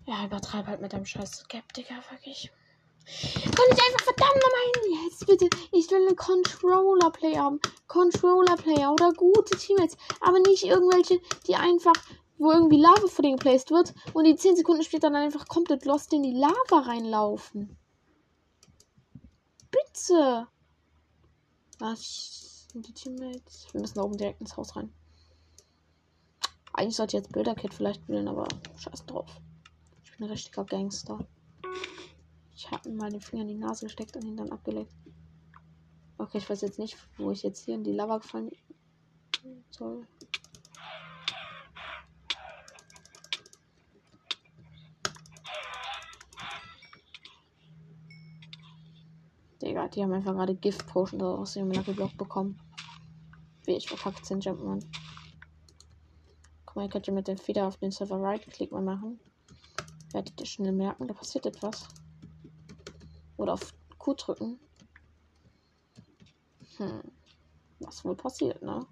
[0.05, 2.49] Ja, übertreib halt mit deinem scheiß Skeptiker, wirklich.
[3.03, 4.61] Kann ich einfach verdammt nochmal
[5.09, 5.49] jetzt bitte.
[5.73, 7.59] Ich will einen Controller-Player haben.
[7.91, 9.97] Controller-Player oder gute Teammates.
[10.21, 11.93] Aber nicht irgendwelche, die einfach,
[12.37, 15.83] wo irgendwie Lava vor denen geplaced wird und die 10 Sekunden später dann einfach komplett
[15.83, 17.77] lost in die Lava reinlaufen.
[19.71, 20.47] Bitte.
[21.79, 23.67] Was sind die Teammates?
[23.73, 24.93] Wir müssen da oben direkt ins Haus rein.
[26.71, 29.29] Eigentlich sollte ich jetzt Bilderkit vielleicht wählen, aber scheiß drauf.
[30.03, 31.19] Ich bin ein richtiger Gangster.
[32.55, 34.93] Ich habe mir mal den Finger in die Nase gesteckt und ihn dann abgeleckt.
[36.21, 38.51] Okay, ich weiß jetzt nicht, wo ich jetzt hier in die Lava gefallen
[39.71, 40.05] soll.
[49.59, 52.59] Digga, die haben einfach gerade Gift Potion aus dem Lucky bekommen.
[53.65, 54.85] Wie ich verkackt sind, Jumpman.
[56.67, 59.19] Guck mal, ihr könnt ihr mit dem Feder auf den Server Right-Click mal machen.
[60.11, 61.87] Werdet ihr schnell merken, da passiert etwas.
[63.37, 64.59] Oder auf Q drücken.
[66.77, 67.01] Hm.
[67.79, 68.85] Was wohl passiert, ne?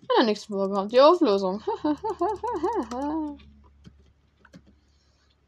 [0.00, 1.62] In der nächsten Folge kommt die Auflösung.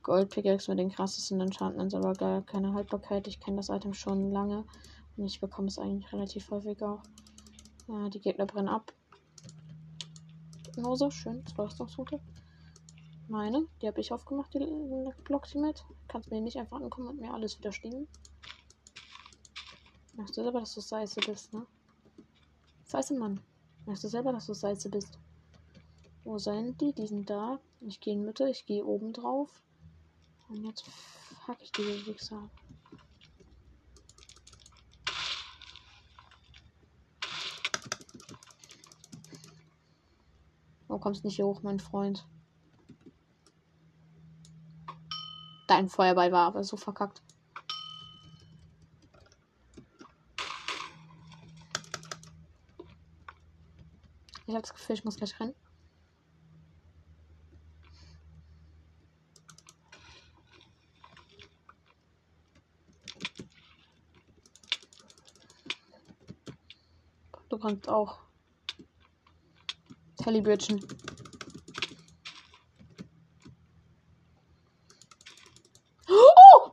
[0.03, 3.27] Gold Pickaxe mit den krassesten Enchantments, aber gar keine Haltbarkeit.
[3.27, 4.65] Ich kenne das Item schon lange
[5.17, 7.03] und ich bekomme es eigentlich relativ häufig auch.
[7.89, 8.93] Ja, die Gegner brennen ab.
[10.77, 12.21] So schön, zwei Rüstungspunkte.
[13.29, 14.65] Meine, die habe ich aufgemacht, die
[15.25, 15.85] Blocks mit.
[16.07, 18.07] Kannst mir nicht einfach ankommen und mir alles wieder stehen.
[20.17, 21.67] Merkst du selber, dass du Scheiße bist, ne?
[22.91, 23.41] Scheiße, Mann.
[23.85, 25.19] Merkst du selber, dass du Scheiße bist?
[26.25, 26.93] Wo sind die?
[26.93, 27.61] Die sind da.
[27.81, 29.63] Ich gehe in Mitte, ich gehe oben drauf.
[30.49, 30.85] Und jetzt
[31.45, 32.51] fuck ich diese Wichser
[40.97, 42.27] Du kommst nicht hier hoch, mein Freund.
[45.69, 47.21] Dein Feuerball war aber so verkackt.
[54.49, 55.55] Ich habe das Gefühl, ich muss gleich rennen.
[67.49, 68.21] Du kannst auch.
[70.23, 70.81] Tellybürchen.
[76.09, 76.73] Oh!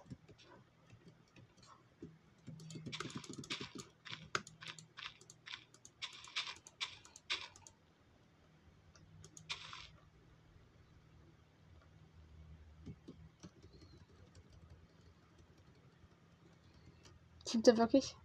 [17.53, 18.15] Stimmt der wirklich?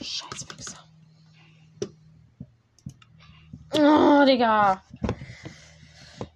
[0.00, 0.84] Scheiß Wichser.
[3.74, 4.82] Oh, Digga.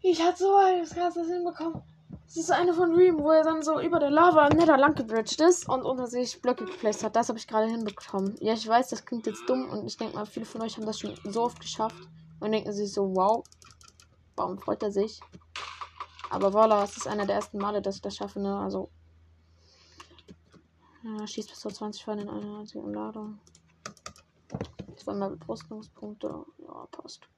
[0.02, 1.82] Ich hatte so eines krasses hinbekommen.
[2.26, 5.40] Das ist eine von Dream, wo er dann so über der Lava netter lang gebridged
[5.40, 7.16] ist und unter sich Blöcke geplaced hat.
[7.16, 8.36] Das habe ich gerade hinbekommen.
[8.38, 10.86] Ja, ich weiß, das klingt jetzt dumm und ich denke mal, viele von euch haben
[10.86, 13.42] das schon so oft geschafft und denken sich so, wow,
[14.36, 15.20] warum freut er sich?
[16.30, 18.58] Aber voilà, es ist einer der ersten Male, dass ich das schaffe, ne?
[18.58, 18.90] Also.
[21.02, 23.38] Ja, schießt bis zu 20 Fallen in einer einzigen Ladung.
[24.96, 26.44] Zweimal Brüstungspunkte.
[26.58, 27.28] Ja, passt.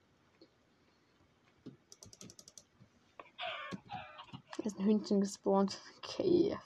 [4.64, 5.80] Ist ein Hühnchen gespawnt.
[5.98, 6.58] Okay.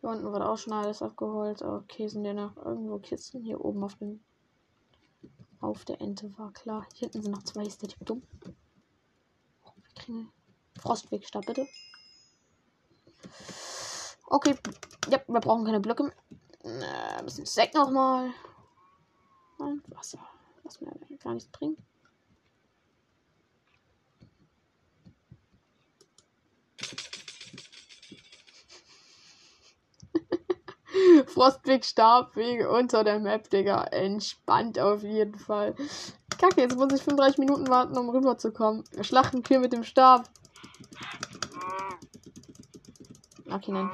[0.00, 1.62] Hier unten wird auch schon alles abgeholt.
[1.62, 3.42] Okay, sind ja noch irgendwo Kisten.
[3.42, 4.20] Hier oben auf dem.
[5.60, 6.86] Auf der Ente war klar.
[6.94, 7.64] Hier hinten sind noch zwei.
[7.64, 8.22] Ist der Typ dumm?
[9.98, 10.32] Kriegen
[10.78, 11.66] Frostwegstab, bitte.
[14.26, 14.56] Okay.
[15.08, 16.12] Ja, wir brauchen keine Blöcke.
[16.62, 18.30] Äh, ein bisschen Sack nochmal.
[19.58, 20.20] Und Wasser.
[20.62, 20.92] Was mir
[21.22, 21.78] gar nichts bringt.
[31.26, 33.84] Frostblick Stabwege unter der Map, Digga.
[33.84, 35.74] Entspannt auf jeden Fall.
[36.38, 38.84] Kacke, jetzt muss ich 35 Minuten warten, um rüberzukommen.
[38.92, 40.30] Wir schlachten Kühe mit dem Stab.
[43.50, 43.90] Okay, nein.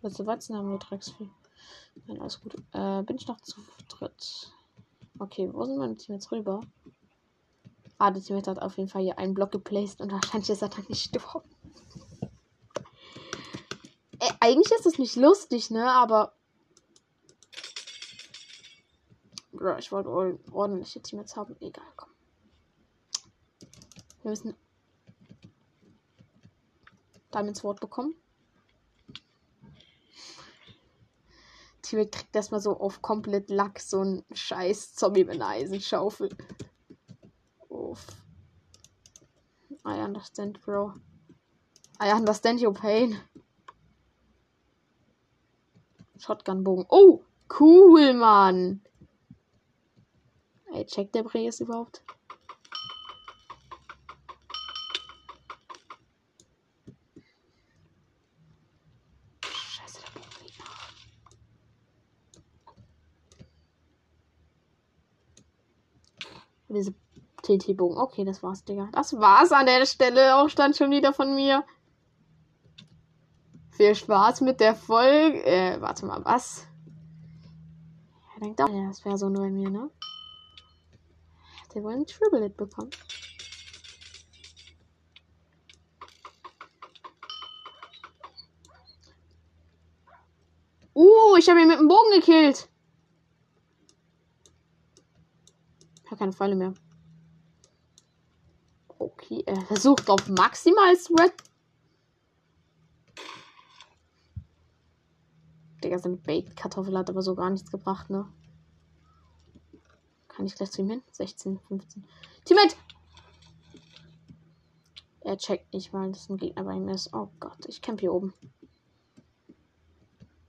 [0.00, 1.28] Du Weizen haben wir Drecksvieh?
[2.06, 2.54] Nein, alles gut.
[2.72, 4.50] Äh, bin ich noch zu dritt?
[5.18, 6.62] Okay, wo sind meine Team jetzt rüber?
[7.98, 10.70] Ah, der Team hat auf jeden Fall hier einen Block geplaced und wahrscheinlich ist er
[10.70, 11.57] dann nicht gestorben.
[14.40, 15.90] Eigentlich ist es nicht lustig, ne?
[15.90, 16.32] Aber.
[19.52, 20.10] Bro, ich wollte
[20.52, 21.56] ordentliche Team jetzt haben.
[21.60, 22.10] Egal, komm.
[24.22, 24.54] Wir müssen
[27.32, 28.14] Diamonds Wort bekommen.
[31.82, 36.28] T-Rex kriegt erstmal so auf komplett Lack so ein scheiß Zombie mit einer Eisenschaufel.
[37.68, 38.06] Uff.
[39.86, 40.92] I understand, bro.
[42.00, 43.18] I understand your pain.
[46.18, 46.86] Shotgunbogen.
[46.88, 47.22] Oh,
[47.60, 48.80] cool, Mann.
[50.72, 52.02] Ey, checkt der Brees überhaupt?
[59.44, 60.92] Scheiße, der Bogen geht nach.
[66.68, 66.94] Diese
[67.42, 67.96] TT-Bogen.
[67.96, 68.90] Okay, das war's, Digga.
[68.92, 70.36] Das war's an der Stelle.
[70.36, 71.64] Auch stand schon wieder von mir.
[73.78, 75.40] Viel Spaß mit der Folge.
[75.46, 76.66] Äh, warte mal, was?
[78.34, 79.88] Ja, denkt auch, das wäre so nur bei mir, ne?
[81.62, 82.90] Hat er ein Triblet bekommen?
[90.92, 92.68] Uh, ich habe ihn mit dem Bogen gekillt.
[96.02, 96.74] Ich habe keine Pfeile mehr.
[98.98, 101.47] Okay, er versucht auf maximal Sweat.
[105.82, 108.26] Digga, seine Baked-Kartoffel hat aber so gar nichts gebracht, ne?
[110.28, 111.02] Kann ich gleich zu ihm hin?
[111.12, 112.04] 16, 15.
[112.44, 112.76] Teammate!
[115.20, 117.12] Er checkt nicht, weil das ein Gegner bei ihm ist.
[117.12, 118.32] Oh Gott, ich camp hier oben.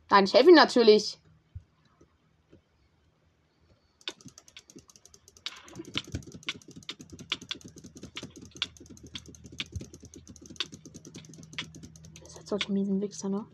[0.10, 1.20] Nein, ich helfe ihm natürlich.
[12.24, 13.46] Das hat solche miesen Wichser, ne?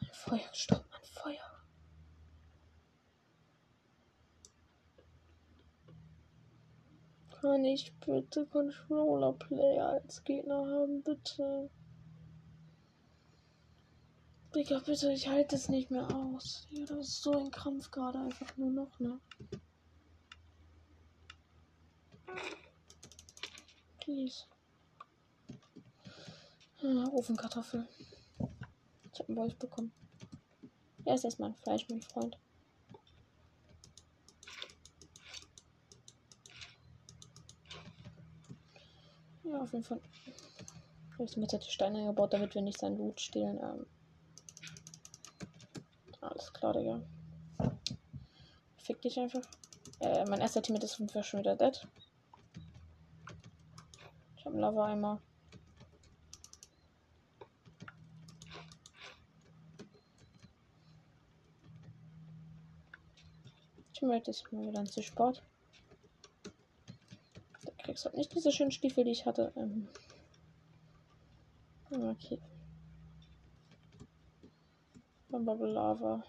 [0.00, 1.36] Ein Feuer gestorben, ein Feuer.
[7.76, 11.68] Ich bitte Controller Player als Gegner haben, bitte?
[14.54, 16.66] Digga, bitte, ich halte es nicht mehr aus.
[16.70, 19.20] Ja, das ist so ein Krampf gerade einfach nur noch, ne?
[24.00, 24.44] Please.
[26.82, 27.86] Ah, Ofenkartoffel.
[29.12, 29.92] Ich hab einen Wolf bekommen.
[31.04, 32.38] Er ist erstmal ein Fleisch, mein Freund.
[39.50, 40.00] Ja, auf jeden Fall.
[41.18, 43.58] Ich habe mit der Steine gebaut, damit wir nicht sein Loot stehlen.
[43.62, 43.86] Ähm.
[46.20, 47.00] Alles klar, Digga.
[48.78, 49.42] Fick dich einfach.
[50.00, 51.86] Äh, mein erster Team ist auf schon wieder dead.
[54.36, 55.20] Ich habe einen Lava-Eimer.
[63.94, 65.42] Teammate ist mal wieder zu Sport.
[67.96, 69.52] Du halt nicht diese schönen Stiefel, die ich hatte.
[69.56, 69.88] Ähm
[71.90, 72.38] okay.
[75.30, 76.22] Bubble Lava.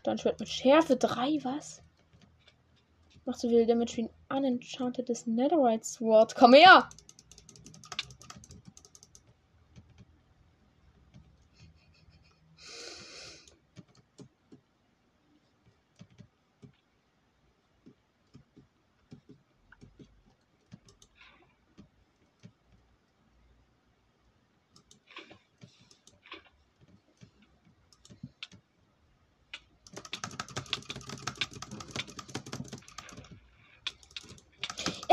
[0.00, 1.82] Standschwert mit Schärfe 3, was?
[3.24, 6.34] Macht so viel Damage wie ein unenchantedes Netherite Sword.
[6.34, 6.88] Komm her!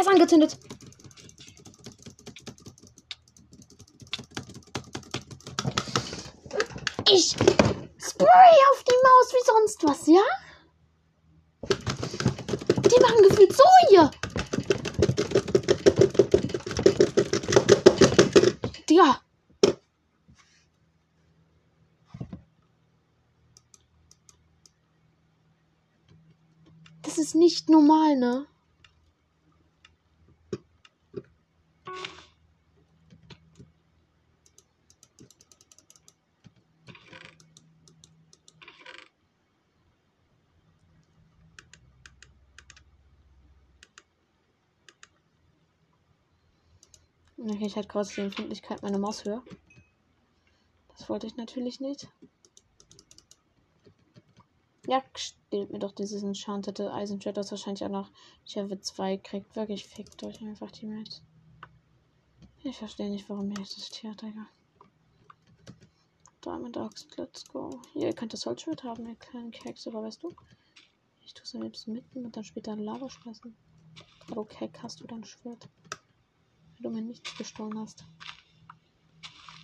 [0.02, 0.58] Er ist angezündet.
[7.08, 7.36] Ich
[8.00, 10.24] spray auf die Maus wie sonst was, ja?
[12.90, 14.10] Die machen gefühlt so hier.
[18.90, 19.22] Digga.
[27.04, 28.47] Das ist nicht normal, ne?
[47.38, 49.43] Okay, ich hatte gerade die Empfindlichkeit meiner Maus höher.
[50.88, 52.08] Das wollte ich natürlich nicht.
[54.92, 58.12] Ja, steht mir doch dieses enchantete Eisenschwert, das wahrscheinlich auch noch
[58.54, 59.56] Level 2 kriegt.
[59.56, 61.22] Wirklich fickt euch einfach die Mates.
[62.62, 64.48] Ich verstehe nicht, warum ihr existiert, Digga.
[66.44, 67.70] Diamond Axe, let's go.
[67.94, 70.36] Hier, ihr könnt das Holzschwert haben, ihr kleinen Keks, aber weißt du?
[71.22, 73.56] Ich tue es am liebsten mitten und dann später in Lava schmeißen.
[74.30, 75.70] Aber okay, hast du dein Schwert
[76.82, 78.04] du mir nichts gestohlen hast.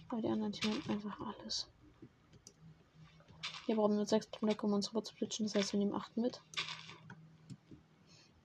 [0.08, 1.68] Weil die anderen Team einfach alles.
[3.68, 5.46] Hier brauchen wir sechs Blöcke, um uns rüber zu splitschen.
[5.46, 6.42] Das heißt, wir nehmen acht mit.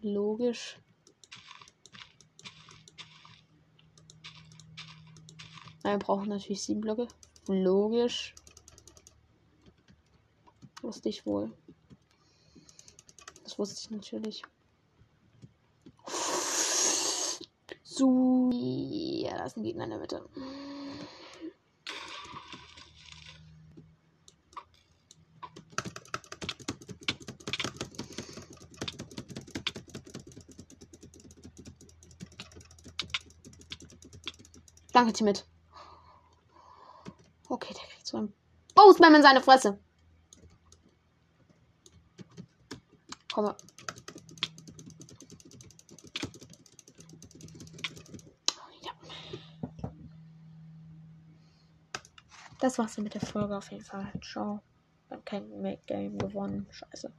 [0.01, 0.81] Logisch.
[5.85, 7.07] wir brauchen natürlich sieben Blöcke.
[7.47, 8.35] Logisch.
[10.81, 11.53] Wusste ich wohl.
[13.45, 14.43] Das wusste ich natürlich.
[17.85, 18.51] So.
[18.53, 20.29] Ja, da ist ein Gegner in der Mitte.
[35.03, 35.45] Danke, Timid.
[37.49, 38.33] Okay, der kriegt so ein
[38.77, 39.81] Boseman in seine Fresse.
[43.35, 43.47] Komm.
[48.83, 48.93] Ja.
[52.61, 54.13] Das war's dann mit der Folge auf jeden Fall.
[54.23, 54.63] Ciao.
[55.11, 56.69] Haben kein Make Game gewonnen.
[56.71, 57.13] Scheiße.